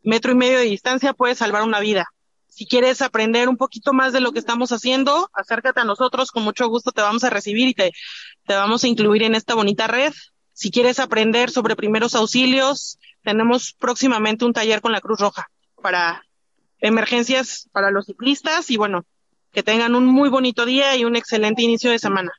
Metro 0.04 0.32
y 0.32 0.36
medio 0.36 0.58
de 0.58 0.66
distancia 0.66 1.14
puede 1.14 1.36
salvar 1.36 1.64
una 1.64 1.80
vida. 1.80 2.08
Si 2.48 2.66
quieres 2.66 3.02
aprender 3.02 3.48
un 3.48 3.58
poquito 3.58 3.94
más 3.94 4.12
de 4.12 4.20
lo 4.20 4.32
que 4.32 4.40
estamos 4.40 4.72
haciendo, 4.72 5.30
acércate 5.34 5.80
a 5.80 5.86
nosotros, 5.86 6.32
con 6.32 6.44
mucho 6.44 6.68
gusto 6.68 6.92
te 6.92 7.02
vamos 7.02 7.24
a 7.24 7.30
recibir 7.30 7.68
y 7.70 7.74
te, 7.74 7.92
te 8.46 8.56
vamos 8.56 8.84
a 8.84 8.88
incluir 8.88 9.24
en 9.24 9.36
esta 9.36 9.56
bonita 9.56 9.88
red. 9.88 10.14
Si 10.52 10.72
quieres 10.72 11.00
aprender 11.00 11.52
sobre 11.52 11.78
primeros 11.78 12.16
auxilios, 12.16 12.98
tenemos 13.24 13.74
próximamente 13.80 14.44
un 14.44 14.52
taller 14.52 14.82
con 14.82 14.92
la 14.92 15.00
Cruz 15.00 15.20
Roja 15.20 15.48
para 15.82 16.24
emergencias 16.80 17.70
para 17.72 17.92
los 17.92 18.06
ciclistas 18.06 18.70
y 18.72 18.78
bueno, 18.78 19.06
que 19.52 19.64
tengan 19.64 19.96
un 19.96 20.06
muy 20.06 20.30
bonito 20.30 20.66
día 20.66 20.96
y 20.96 21.06
un 21.06 21.16
excelente 21.16 21.62
inicio 21.62 21.92
de 21.92 22.00
semana. 22.00 22.32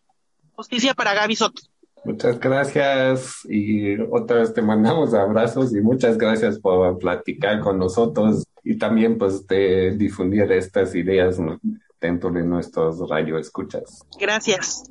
Justicia 0.52 0.94
para 0.94 1.14
Gaby 1.14 1.36
Soto. 1.36 1.62
Muchas 2.04 2.40
gracias 2.40 3.40
y 3.48 4.00
otra 4.10 4.38
vez 4.38 4.54
te 4.54 4.62
mandamos 4.62 5.12
abrazos 5.12 5.74
y 5.74 5.80
muchas 5.80 6.16
gracias 6.16 6.58
por 6.58 6.98
platicar 6.98 7.60
con 7.60 7.78
nosotros 7.78 8.44
y 8.64 8.78
también 8.78 9.18
pues 9.18 9.46
de 9.46 9.94
difundir 9.96 10.50
estas 10.52 10.94
ideas 10.94 11.36
dentro 12.00 12.30
de 12.30 12.42
nuestros 12.42 13.06
radioescuchas. 13.08 14.06
Gracias. 14.18 14.90